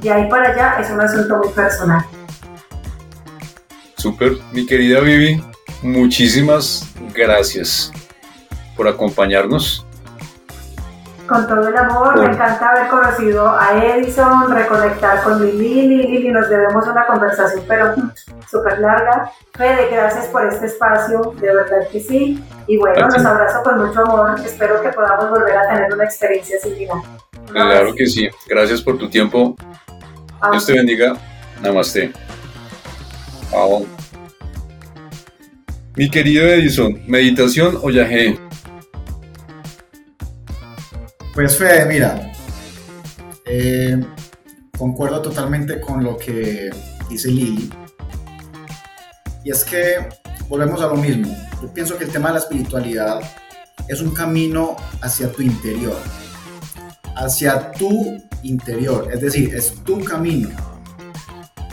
[0.00, 2.04] De ahí para allá es un asunto muy personal.
[3.96, 5.42] Super, mi querida Vivi,
[5.82, 7.90] muchísimas gracias
[8.76, 9.83] por acompañarnos.
[11.26, 16.02] Con todo el amor, me encanta haber conocido a Edison, reconectar con Lili.
[16.02, 17.94] Lili, nos debemos una conversación, pero
[18.50, 19.30] súper larga.
[19.54, 22.44] Fede, gracias por este espacio, de verdad que sí.
[22.66, 24.38] Y bueno, los abrazo con mucho amor.
[24.44, 26.98] Espero que podamos volver a tener una experiencia similar.
[27.50, 28.28] Claro que sí.
[28.46, 29.56] Gracias por tu tiempo.
[30.50, 31.14] Dios te bendiga.
[31.62, 32.12] Namaste.
[33.50, 33.86] Chao.
[35.96, 38.36] Mi querido Edison, ¿meditación o yagé?
[41.34, 42.32] Pues Fede, mira,
[43.44, 44.00] eh,
[44.78, 46.70] concuerdo totalmente con lo que
[47.10, 47.72] dice Lili.
[49.42, 50.08] Y es que
[50.48, 51.36] volvemos a lo mismo.
[51.60, 53.20] Yo pienso que el tema de la espiritualidad
[53.88, 55.96] es un camino hacia tu interior.
[57.16, 59.10] Hacia tu interior.
[59.12, 60.50] Es decir, es tu camino.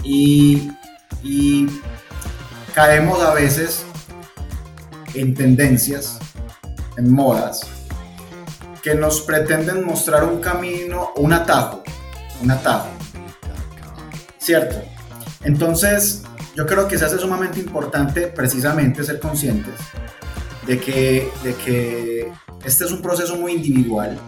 [0.03, 0.71] Y,
[1.21, 1.67] y
[2.73, 3.85] caemos a veces
[5.13, 6.17] en tendencias,
[6.97, 7.61] en modas,
[8.81, 11.83] que nos pretenden mostrar un camino, un atajo,
[12.41, 12.89] un atajo.
[14.37, 14.81] ¿Cierto?
[15.43, 16.23] Entonces,
[16.55, 19.75] yo creo que se hace sumamente importante precisamente ser conscientes
[20.65, 22.31] de que, de que
[22.65, 24.19] este es un proceso muy individual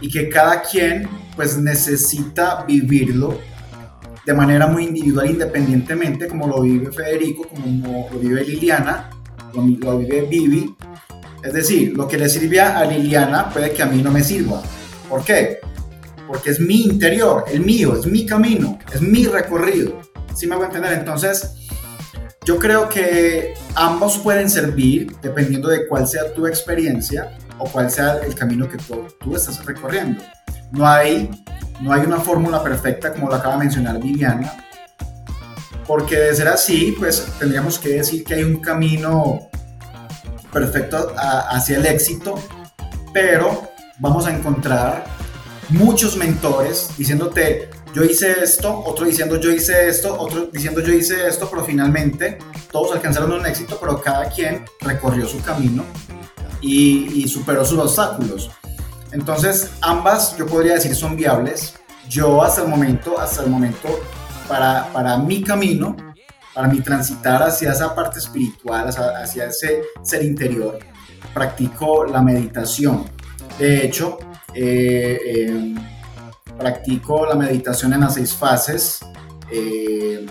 [0.00, 3.38] y que cada quien pues necesita vivirlo
[4.26, 9.10] de manera muy individual independientemente como lo vive Federico, como lo vive Liliana,
[9.54, 10.74] lo, lo vive Vivi
[11.44, 14.62] es decir, lo que le sirve a Liliana puede que a mí no me sirva.
[15.10, 15.58] ¿Por qué?
[16.26, 20.00] Porque es mi interior, el mío, es mi camino, es mi recorrido.
[20.34, 20.94] ¿Sí me hago entender?
[20.94, 21.54] Entonces,
[22.46, 28.20] yo creo que ambos pueden servir dependiendo de cuál sea tu experiencia o cuál sea
[28.26, 30.24] el camino que tú, estás recorriendo.
[30.72, 31.28] No hay,
[31.82, 34.50] no hay una fórmula perfecta como lo acaba de mencionar Liliana,
[35.86, 39.50] porque de ser así, pues tendríamos que decir que hay un camino
[40.54, 42.42] perfecto hacia el éxito,
[43.12, 45.04] pero vamos a encontrar
[45.68, 51.28] muchos mentores diciéndote, yo hice esto, otro diciendo yo hice esto, otro diciendo yo hice
[51.28, 52.38] esto, pero finalmente
[52.72, 55.84] todos alcanzaron un éxito, pero cada quien recorrió su camino
[56.60, 58.50] y, superó sus obstáculos.
[59.12, 61.74] Entonces, ambas yo podría decir son viables.
[62.08, 63.88] Yo hasta el momento, hasta el momento,
[64.48, 65.96] para, para mi camino,
[66.54, 70.78] para mí transitar hacia esa parte espiritual, hacia, ese ser interior,
[71.34, 73.04] practico la meditación.
[73.58, 74.18] De hecho,
[74.54, 75.74] eh, eh,
[76.56, 79.00] practico la meditación en las seis fases
[79.50, 80.24] eh,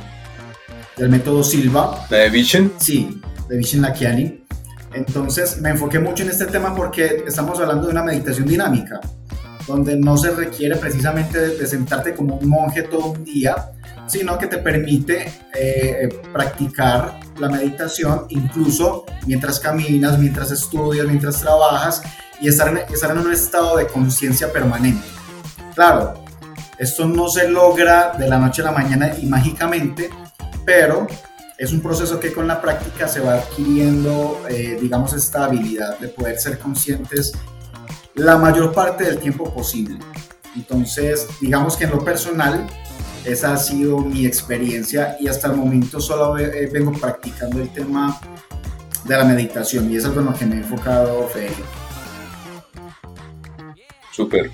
[0.96, 2.06] del método Silva.
[2.10, 2.72] ¿La de Vishen?
[2.78, 4.46] Sí, de Vishen Lakiani.
[4.94, 9.02] Entonces me enfoqué mucho en este tema porque estamos hablando de una meditación dinámica,
[9.68, 13.56] donde no se requiere precisamente de sentarte como un monje todo un día,
[14.08, 22.02] sino que te permite eh, practicar la meditación incluso mientras caminas, mientras estudias, mientras trabajas
[22.42, 25.08] y estar en, estar en un estado de conciencia permanente.
[25.74, 26.24] Claro,
[26.78, 30.10] esto no se logra de la noche a la mañana y mágicamente,
[30.66, 31.08] pero
[31.58, 36.10] es un proceso que con la práctica se va adquiriendo, eh, digamos, esta habilidad de
[36.10, 37.32] poder ser conscientes
[38.16, 39.98] la mayor parte del tiempo posible.
[40.56, 42.68] Entonces, digamos que en lo personal,
[43.26, 46.34] esa ha sido mi experiencia y hasta el momento solo
[46.72, 48.20] vengo practicando el tema
[49.06, 51.64] de la meditación y eso es lo que me he enfocado, Federico.
[54.12, 54.52] Súper.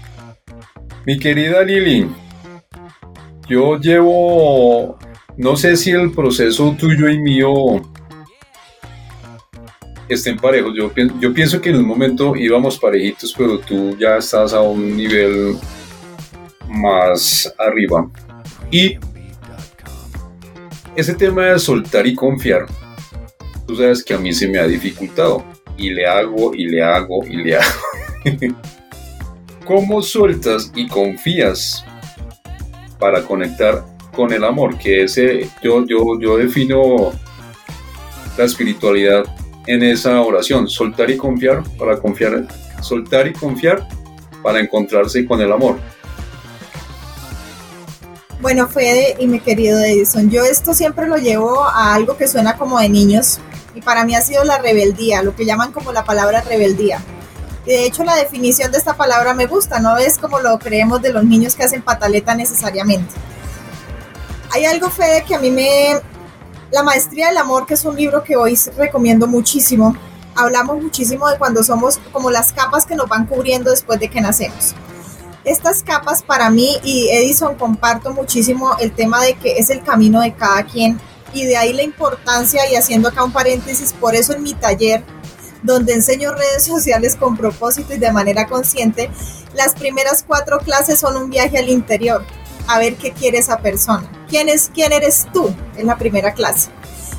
[1.05, 2.09] Mi querida Lili,
[3.47, 4.97] yo llevo,
[5.37, 7.81] no sé si el proceso tuyo y mío
[10.07, 10.73] estén parejos.
[10.75, 14.95] Yo, yo pienso que en un momento íbamos parejitos, pero tú ya estás a un
[14.95, 15.57] nivel
[16.67, 18.09] más arriba.
[18.71, 18.97] Y
[20.95, 22.65] ese tema de soltar y confiar,
[23.67, 25.43] tú sabes que a mí se me ha dificultado.
[25.77, 27.79] Y le hago, y le hago, y le hago.
[29.65, 31.85] ¿Cómo sueltas y confías
[32.99, 34.77] para conectar con el amor?
[34.77, 37.11] Que ese, yo, yo, yo defino
[38.37, 39.23] la espiritualidad
[39.67, 40.67] en esa oración.
[40.67, 42.45] Soltar y confiar para confiar.
[42.81, 43.87] Soltar y confiar
[44.43, 45.79] para encontrarse con el amor.
[48.41, 52.57] Bueno, Fede y mi querido Edison, yo esto siempre lo llevo a algo que suena
[52.57, 53.37] como de niños
[53.75, 57.01] y para mí ha sido la rebeldía, lo que llaman como la palabra rebeldía.
[57.65, 61.11] De hecho la definición de esta palabra me gusta, no es como lo creemos de
[61.11, 63.13] los niños que hacen pataleta necesariamente.
[64.51, 65.99] Hay algo, Fede, que a mí me,
[66.71, 69.97] La Maestría del Amor, que es un libro que hoy recomiendo muchísimo,
[70.33, 74.21] hablamos muchísimo de cuando somos como las capas que nos van cubriendo después de que
[74.21, 74.75] nacemos.
[75.49, 80.21] Estas capas para mí y Edison comparto muchísimo el tema de que es el camino
[80.21, 81.01] de cada quien
[81.33, 85.03] y de ahí la importancia y haciendo acá un paréntesis, por eso en mi taller
[85.63, 89.09] donde enseño redes sociales con propósito y de manera consciente,
[89.55, 92.23] las primeras cuatro clases son un viaje al interior,
[92.67, 94.07] a ver qué quiere esa persona.
[94.29, 96.69] ¿Quién, es, quién eres tú en la primera clase?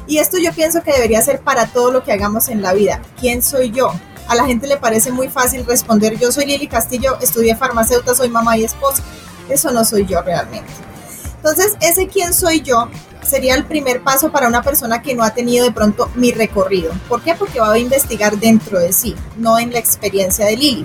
[0.07, 3.03] Y esto yo pienso que debería ser para todo lo que hagamos en la vida.
[3.19, 3.93] ¿Quién soy yo?
[4.31, 8.29] A la gente le parece muy fácil responder, yo soy Lili Castillo, estudié farmacéutica, soy
[8.29, 9.03] mamá y esposa.
[9.49, 10.71] Eso no soy yo realmente.
[11.35, 12.89] Entonces, ese quién soy yo
[13.25, 16.93] sería el primer paso para una persona que no ha tenido de pronto mi recorrido.
[17.09, 17.35] ¿Por qué?
[17.35, 20.85] Porque va a investigar dentro de sí, no en la experiencia de Lili.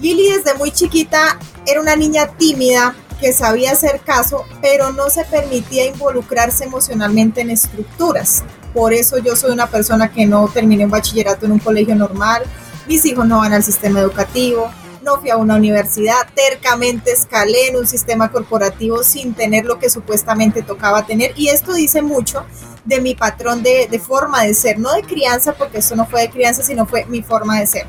[0.00, 5.24] Lili desde muy chiquita era una niña tímida que sabía hacer caso, pero no se
[5.26, 8.42] permitía involucrarse emocionalmente en estructuras.
[8.72, 12.42] Por eso yo soy una persona que no terminé un bachillerato en un colegio normal,
[12.86, 14.70] mis hijos no van al sistema educativo,
[15.02, 19.90] no fui a una universidad, tercamente escalé en un sistema corporativo sin tener lo que
[19.90, 21.32] supuestamente tocaba tener.
[21.36, 22.44] Y esto dice mucho
[22.84, 26.30] de mi patrón de, forma de ser, no de crianza, porque esto no fue de
[26.30, 27.86] crianza, sino fue mi forma de ser.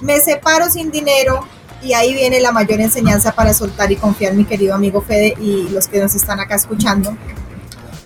[0.00, 1.46] Me separo sin dinero,
[1.82, 5.68] y ahí viene la mayor enseñanza para soltar y confiar, mi querido amigo Fede y
[5.70, 7.16] los que nos están acá escuchando.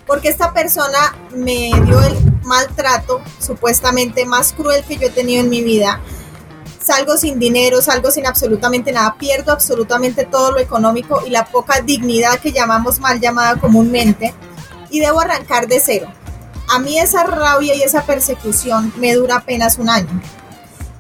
[0.07, 5.51] Porque esta persona me dio el maltrato supuestamente más cruel que yo he tenido en
[5.51, 6.01] mi vida
[6.85, 11.81] salgo sin dinero, salgo sin absolutamente nada, pierdo absolutamente todo lo económico y la poca
[11.81, 14.35] dignidad que llamamos mal llamada comúnmente
[14.91, 16.09] y debo arrancar de cero.
[16.69, 20.21] A mí esa rabia y esa persecución me dura apenas un año.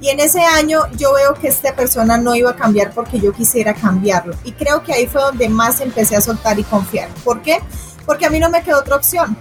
[0.01, 3.33] Y en ese año yo veo que esta persona no iba a cambiar porque yo
[3.33, 4.35] quisiera cambiarlo.
[4.45, 7.09] Y creo que ahí fue donde más empecé a soltar y confiar.
[7.25, 7.61] ¿Por qué?
[8.07, 9.37] Porque a mí no me quedó otra opción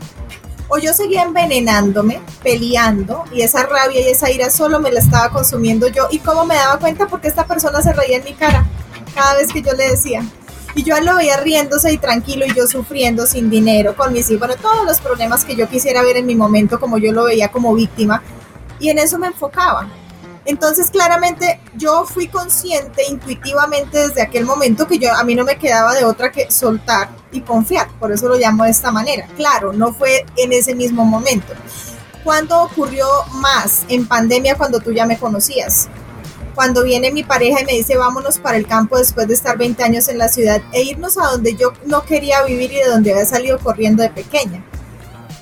[0.67, 5.29] o yo seguía envenenándome, peleando, y esa rabia y esa ira solo me la estaba
[5.29, 6.07] consumiendo yo.
[6.09, 7.05] ¿Y cómo me daba cuenta?
[7.05, 8.65] Porque esta persona se reía en mi cara
[9.13, 10.23] cada vez que yo le decía.
[10.75, 14.47] Y yo lo veía riéndose y tranquilo y yo sufriendo sin dinero con mis hijos,
[14.47, 17.51] bueno, todos los problemas que yo quisiera ver en mi momento, como yo lo veía
[17.51, 18.23] como víctima,
[18.79, 19.87] y en eso me enfocaba.
[20.45, 25.57] Entonces, claramente, yo fui consciente intuitivamente desde aquel momento que yo a mí no me
[25.57, 27.87] quedaba de otra que soltar y confiar.
[27.99, 29.27] Por eso lo llamo de esta manera.
[29.37, 31.53] Claro, no fue en ese mismo momento.
[32.23, 33.85] ¿Cuándo ocurrió más?
[33.87, 35.87] En pandemia, cuando tú ya me conocías.
[36.55, 39.81] Cuando viene mi pareja y me dice vámonos para el campo después de estar 20
[39.83, 43.11] años en la ciudad e irnos a donde yo no quería vivir y de donde
[43.11, 44.63] había salido corriendo de pequeña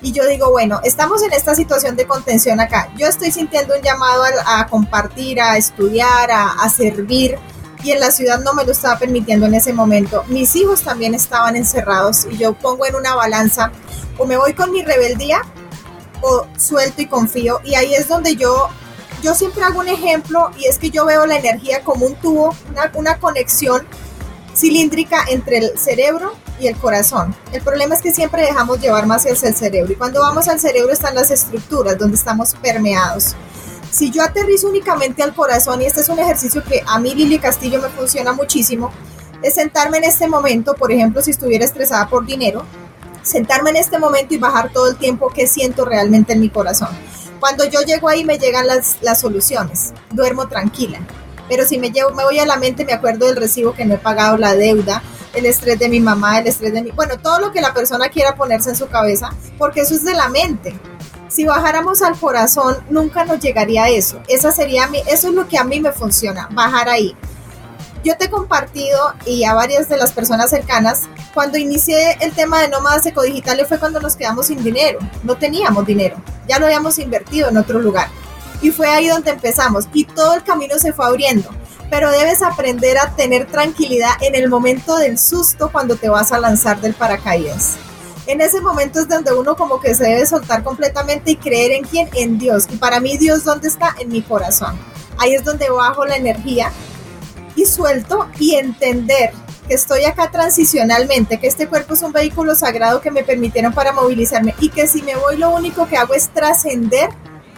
[0.02, 2.90] y yo digo, bueno, estamos en esta situación de contención acá.
[2.98, 7.38] Yo estoy sintiendo un llamado a, compartir, a estudiar, a, a, servir
[7.84, 10.24] y en la ciudad no me lo estaba permitiendo en ese momento.
[10.28, 13.72] Mis hijos también estaban encerrados y yo pongo en una balanza
[14.18, 15.42] o me voy con mi rebeldía
[16.22, 18.70] o suelto y confío y ahí es donde yo
[19.22, 22.56] yo siempre hago un ejemplo y es que yo veo la energía como un tubo,
[22.72, 23.86] una, una conexión
[24.62, 27.36] cilíndrica entre el cerebro y el corazón.
[27.52, 30.60] El problema es que siempre dejamos llevar más hacia el cerebro y cuando vamos al
[30.60, 33.36] cerebro están las estructuras donde estamos permeados.
[33.90, 37.40] Si yo aterrizo únicamente al corazón, y este es un ejercicio que a mí Lili
[37.40, 38.92] Castillo me funciona muchísimo,
[39.42, 42.64] es sentarme en este momento, por ejemplo, si estuviera estresada por dinero,
[43.24, 46.90] sentarme en este momento y bajar todo el tiempo que siento realmente en mi corazón.
[47.40, 51.00] Cuando yo llego ahí me llegan las, las soluciones, duermo tranquila.
[51.52, 53.96] Pero si me, llevo, me voy a la mente, me acuerdo del recibo que no
[53.96, 56.92] he pagado, la deuda, el estrés de mi mamá, el estrés de mi...
[56.92, 60.14] Bueno, todo lo que la persona quiera ponerse en su cabeza, porque eso es de
[60.14, 60.80] la mente.
[61.28, 64.22] Si bajáramos al corazón, nunca nos llegaría eso.
[64.30, 67.18] Esa sería mi, eso es lo que a mí me funciona, bajar ahí.
[68.02, 71.02] Yo te he compartido y a varias de las personas cercanas,
[71.34, 75.86] cuando inicié el tema de nómadas ecodigitales fue cuando nos quedamos sin dinero, no teníamos
[75.86, 76.16] dinero,
[76.48, 78.08] ya lo habíamos invertido en otro lugar.
[78.62, 81.50] Y fue ahí donde empezamos y todo el camino se fue abriendo.
[81.90, 86.40] Pero debes aprender a tener tranquilidad en el momento del susto cuando te vas a
[86.40, 87.78] lanzar del paracaídas.
[88.28, 91.84] En ese momento es donde uno como que se debe soltar completamente y creer en
[91.84, 92.66] quién, en Dios.
[92.70, 93.96] Y para mí Dios, ¿dónde está?
[94.00, 94.78] En mi corazón.
[95.18, 96.72] Ahí es donde bajo la energía
[97.56, 99.32] y suelto y entender
[99.68, 103.92] que estoy acá transicionalmente, que este cuerpo es un vehículo sagrado que me permitieron para
[103.92, 107.10] movilizarme y que si me voy lo único que hago es trascender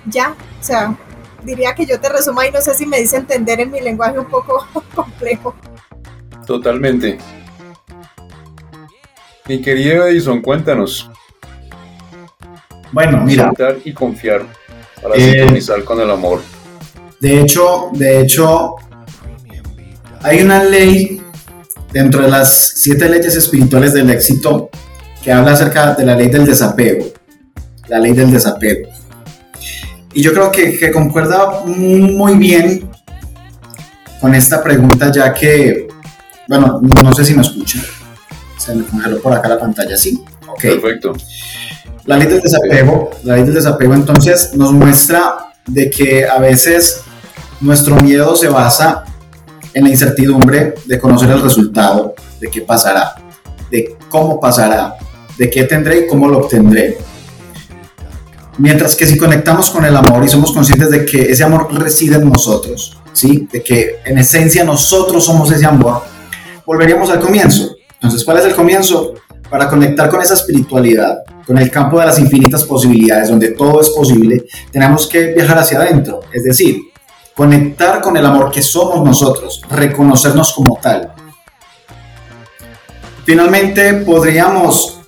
[0.06, 0.96] ya, o sea,
[1.44, 4.18] diría que yo te resumo y no sé si me dice entender en mi lenguaje
[4.18, 5.54] un poco complejo.
[6.48, 7.18] Totalmente.
[9.46, 11.12] Mi querido Edison, cuéntanos.
[12.94, 13.48] Bueno, mira.
[13.48, 14.46] Soltar y confiar
[15.02, 16.40] para eh, sintonizar con el amor.
[17.20, 18.76] De hecho, de hecho,
[20.22, 21.22] hay una ley
[21.92, 24.70] dentro de las siete leyes espirituales del éxito
[25.22, 27.06] que habla acerca de la ley del desapego.
[27.90, 28.93] la ley del desapego.
[30.14, 32.90] Y yo creo que, que concuerda muy bien
[34.22, 35.88] con esta pregunta ya que,
[36.48, 37.82] bueno, no sé si me escuchan.
[38.58, 40.24] Se me congeló por acá la pantalla, sí.
[40.48, 40.62] Ok.
[40.62, 41.14] Perfecto.
[42.06, 47.02] La ley del desapego, la ley del desapego entonces nos muestra de que a veces
[47.62, 49.06] nuestro miedo se basa
[49.74, 53.16] en la incertidumbre de conocer el resultado, de qué pasará,
[53.72, 54.96] de cómo pasará,
[55.38, 56.98] de qué tendré y cómo lo obtendré.
[58.58, 62.16] Mientras que si conectamos con el amor y somos conscientes de que ese amor reside
[62.16, 63.48] en nosotros, ¿sí?
[63.52, 66.04] de que en esencia nosotros somos ese amor,
[66.64, 67.76] volveríamos al comienzo.
[67.94, 69.16] Entonces, ¿cuál es el comienzo?
[69.50, 73.90] Para conectar con esa espiritualidad, con el campo de las infinitas posibilidades, donde todo es
[73.90, 76.78] posible, tenemos que viajar hacia adentro, es decir,
[77.36, 81.12] conectar con el amor que somos nosotros, reconocernos como tal.
[83.26, 85.00] Finalmente, podríamos,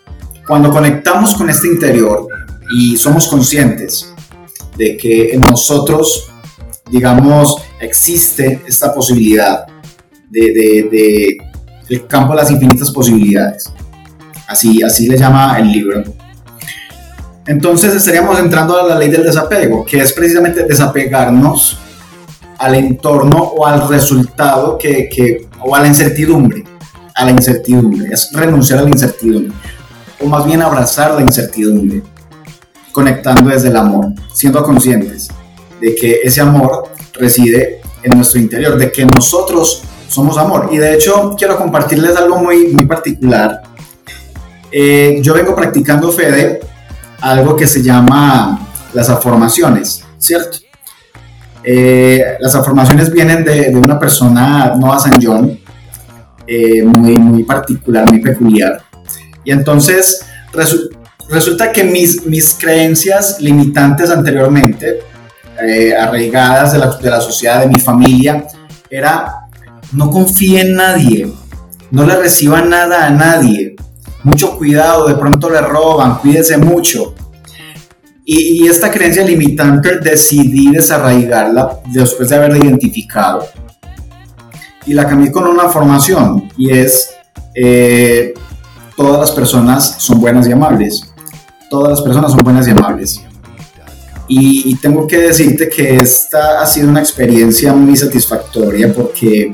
[0.47, 2.27] cuando conectamos con este interior
[2.71, 4.13] y somos conscientes
[4.77, 6.29] de que en nosotros,
[6.89, 9.65] digamos, existe esta posibilidad
[10.29, 10.51] de,
[10.91, 11.37] de,
[11.89, 13.71] el campo de las infinitas posibilidades.
[14.47, 16.03] Así, así le llama el libro.
[17.47, 21.77] Entonces estaríamos entrando a la ley del desapego, que es precisamente desapegarnos
[22.57, 26.63] al entorno o al resultado que, que, o a la incertidumbre,
[27.13, 29.53] a la incertidumbre, es renunciar a la incertidumbre,
[30.21, 32.01] o más bien abrazar la incertidumbre,
[32.95, 35.27] conectando desde el amor, siendo conscientes
[35.81, 40.69] de que ese amor reside en nuestro interior, de que nosotros somos amor.
[40.71, 43.63] Y de hecho quiero compartirles algo muy, muy particular.
[44.71, 46.61] Eh, yo vengo practicando Fede,
[47.19, 50.59] algo que se llama las afirmaciones, ¿cierto?
[51.65, 55.59] Eh, las afirmaciones vienen de, una persona, Noah San John,
[56.47, 58.81] eh, muy, muy particular, muy peculiar.
[59.43, 60.25] Y entonces
[61.29, 64.99] resulta que mis, mis creencias limitantes anteriormente,
[65.61, 68.45] eh, arraigadas de la, de la sociedad, de mi familia,
[68.89, 69.45] era
[69.91, 71.31] no confíe en nadie,
[71.91, 73.75] no le reciba nada a nadie,
[74.23, 77.13] mucho cuidado, de pronto le roban, cuídese mucho.
[78.27, 83.45] Y, esta creencia limitante decidí desarraigarla después de haberla identificado.
[84.87, 87.11] Y la cambié con una formación y es,
[87.53, 88.33] eh,
[88.97, 91.13] todas las personas son buenas y amables.
[91.69, 93.21] Todas las personas son buenas y amables.
[94.27, 99.51] Y, tengo que decirte que esta ha sido una experiencia muy satisfactoria porque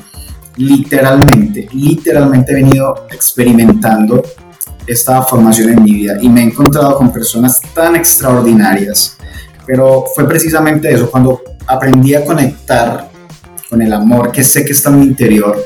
[0.55, 4.23] literalmente, literalmente he venido experimentando
[4.87, 9.17] esta formación en mi vida y me he encontrado con personas tan extraordinarias.
[9.65, 13.09] Pero fue precisamente eso, cuando aprendí a conectar
[13.69, 15.57] con el amor que sé que está en mi interior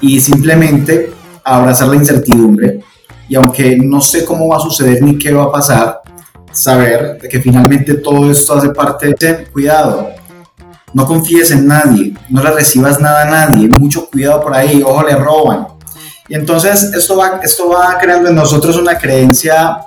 [0.00, 1.12] y simplemente
[1.44, 2.80] abrazar la incertidumbre.
[3.28, 6.00] Y aunque no sé cómo va a suceder ni qué va a pasar,
[6.52, 10.10] saber de que finalmente todo esto hace parte de cuidado.
[10.94, 15.02] No confíes en nadie, no le recibas nada a nadie, mucho cuidado por ahí, ojo,
[15.02, 15.78] le roban
[16.28, 19.78] y entonces esto va, esto va creando en nosotros una creencia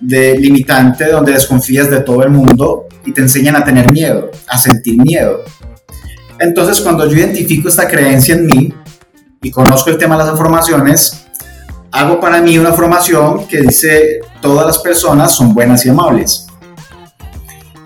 [0.00, 4.56] de limitante donde desconfías de todo el mundo y te enseñan a tener miedo, a
[4.56, 5.44] sentir miedo.
[6.38, 8.74] Entonces cuando yo identifico esta creencia en mí
[9.42, 11.23] y conozco el tema de las afirmaciones,
[11.94, 16.48] hago para mí una formación que dice todas las personas son buenas y amables.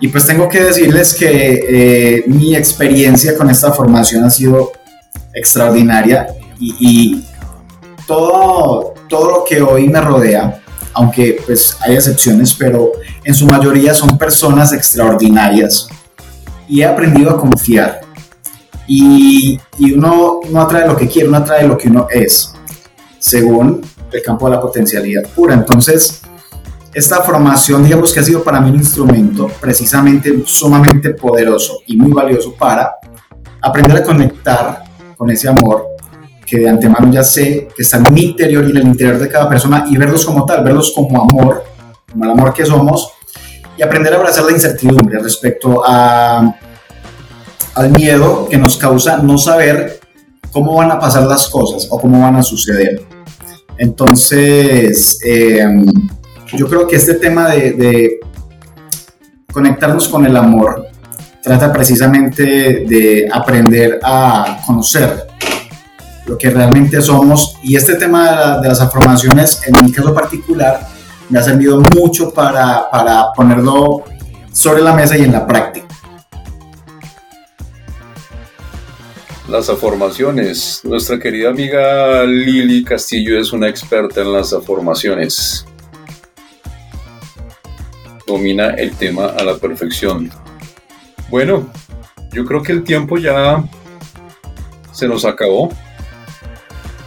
[0.01, 1.27] Y pues tengo que decirles que
[1.69, 4.71] eh, mi experiencia con esta formación ha sido
[5.33, 6.27] extraordinaria
[6.59, 7.23] y,
[8.07, 10.59] todo, todo lo que hoy me rodea,
[10.93, 15.87] aunque pues hay excepciones, pero en su mayoría son personas extraordinarias
[16.67, 18.01] y he aprendido a confiar.
[18.87, 22.53] Y, y uno no atrae lo que quiere, uno atrae lo que uno es,
[23.19, 23.81] según
[24.11, 25.53] el campo de la potencialidad pura.
[25.53, 26.21] Entonces,
[26.93, 32.11] esta formación, digamos que ha sido para mí un instrumento precisamente sumamente poderoso y muy
[32.11, 32.95] valioso para
[33.61, 34.83] aprender a conectar
[35.15, 35.85] con ese amor
[36.45, 39.29] que de antemano ya sé que está en mi interior y en el interior de
[39.29, 41.63] cada persona y verlos como tal, verlos como amor,
[42.11, 43.11] como el amor que somos
[43.77, 46.55] y aprender a abrazar la incertidumbre respecto a,
[47.75, 49.98] al miedo que nos causa no saber
[50.51, 53.03] cómo van a pasar las cosas o cómo van a suceder.
[53.77, 55.85] Entonces, em,
[56.53, 58.19] yo creo que este tema de,
[59.51, 60.87] conectarnos con el amor
[61.41, 65.27] trata precisamente de aprender a conocer
[66.27, 67.55] lo que realmente somos.
[67.63, 70.87] Y este tema de, las afirmaciones, en mi caso particular,
[71.29, 74.03] me ha servido mucho para ponerlo
[74.51, 75.88] sobre la mesa y en la práctica.
[79.49, 80.81] Las afirmaciones.
[80.83, 85.65] Nuestra querida amiga Lili Castillo es una experta en las afirmaciones.
[88.27, 90.29] domina el tema a la perfección.
[91.31, 91.67] Bueno,
[92.31, 93.67] yo creo que el tiempo ya
[94.91, 95.69] se nos acabó.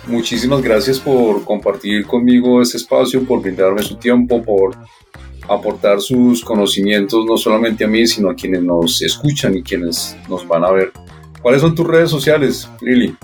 [0.08, 4.76] Muchísimas gracias por compartir conmigo este espacio, por brindarme su tiempo, por
[5.48, 10.44] aportar sus conocimientos no solamente a mí, sino a quienes nos escuchan y quienes nos
[10.48, 10.92] van a ver.
[11.42, 13.16] ¿Cuáles son tus redes sociales, Lili?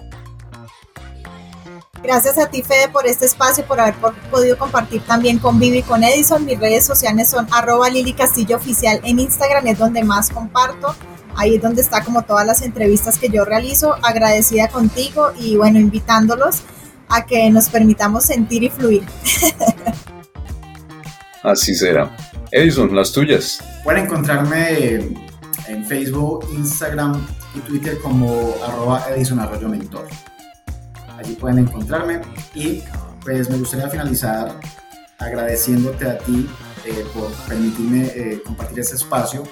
[2.03, 3.95] Gracias a ti, Fede, por este espacio, por haber
[4.31, 6.45] podido compartir también con Vivi y con Edison.
[6.45, 10.95] Mis redes sociales son arroba Lili Castillo Oficial en Instagram, es donde más comparto.
[11.37, 13.95] Ahí es donde está como todas las entrevistas que yo realizo.
[14.03, 16.63] Agradecida contigo y bueno, invitándolos
[17.09, 19.05] a que nos permitamos sentir y fluir.
[21.43, 22.17] Así será.
[22.51, 23.63] Edison, las tuyas.
[23.85, 24.95] Pueden encontrarme
[25.69, 30.07] en Facebook, Instagram y Twitter como arroba Edison Arroyo Mentor.
[31.17, 32.21] Allí pueden encontrarme
[32.55, 32.83] y
[33.25, 34.59] pues me gustaría finalizar
[35.19, 36.49] agradeciéndote a ti
[36.85, 39.43] eh, por permitirme eh, compartir este espacio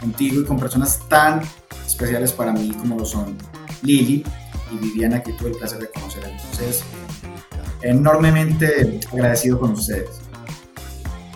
[0.00, 1.42] contigo y con personas tan
[1.84, 3.36] especiales para mí como lo son
[3.82, 4.24] Lili
[4.70, 6.24] y Viviana que tuve el placer de conocer.
[6.24, 6.84] Entonces,
[7.82, 10.20] enormemente agradecido con ustedes.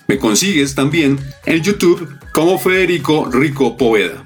[0.07, 4.25] Me consigues también en YouTube como Federico Rico Poveda.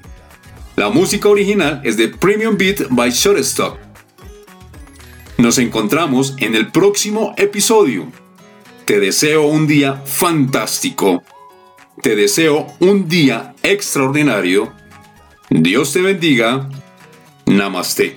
[0.78, 3.78] La música original es de Premium Beat by Shortstop.
[5.38, 8.10] Nos encontramos en el próximo episodio.
[8.88, 11.22] Te deseo un día fantástico.
[12.02, 14.72] Te deseo un día extraordinario.
[15.50, 16.70] Dios te bendiga.
[17.48, 18.16] Namaste.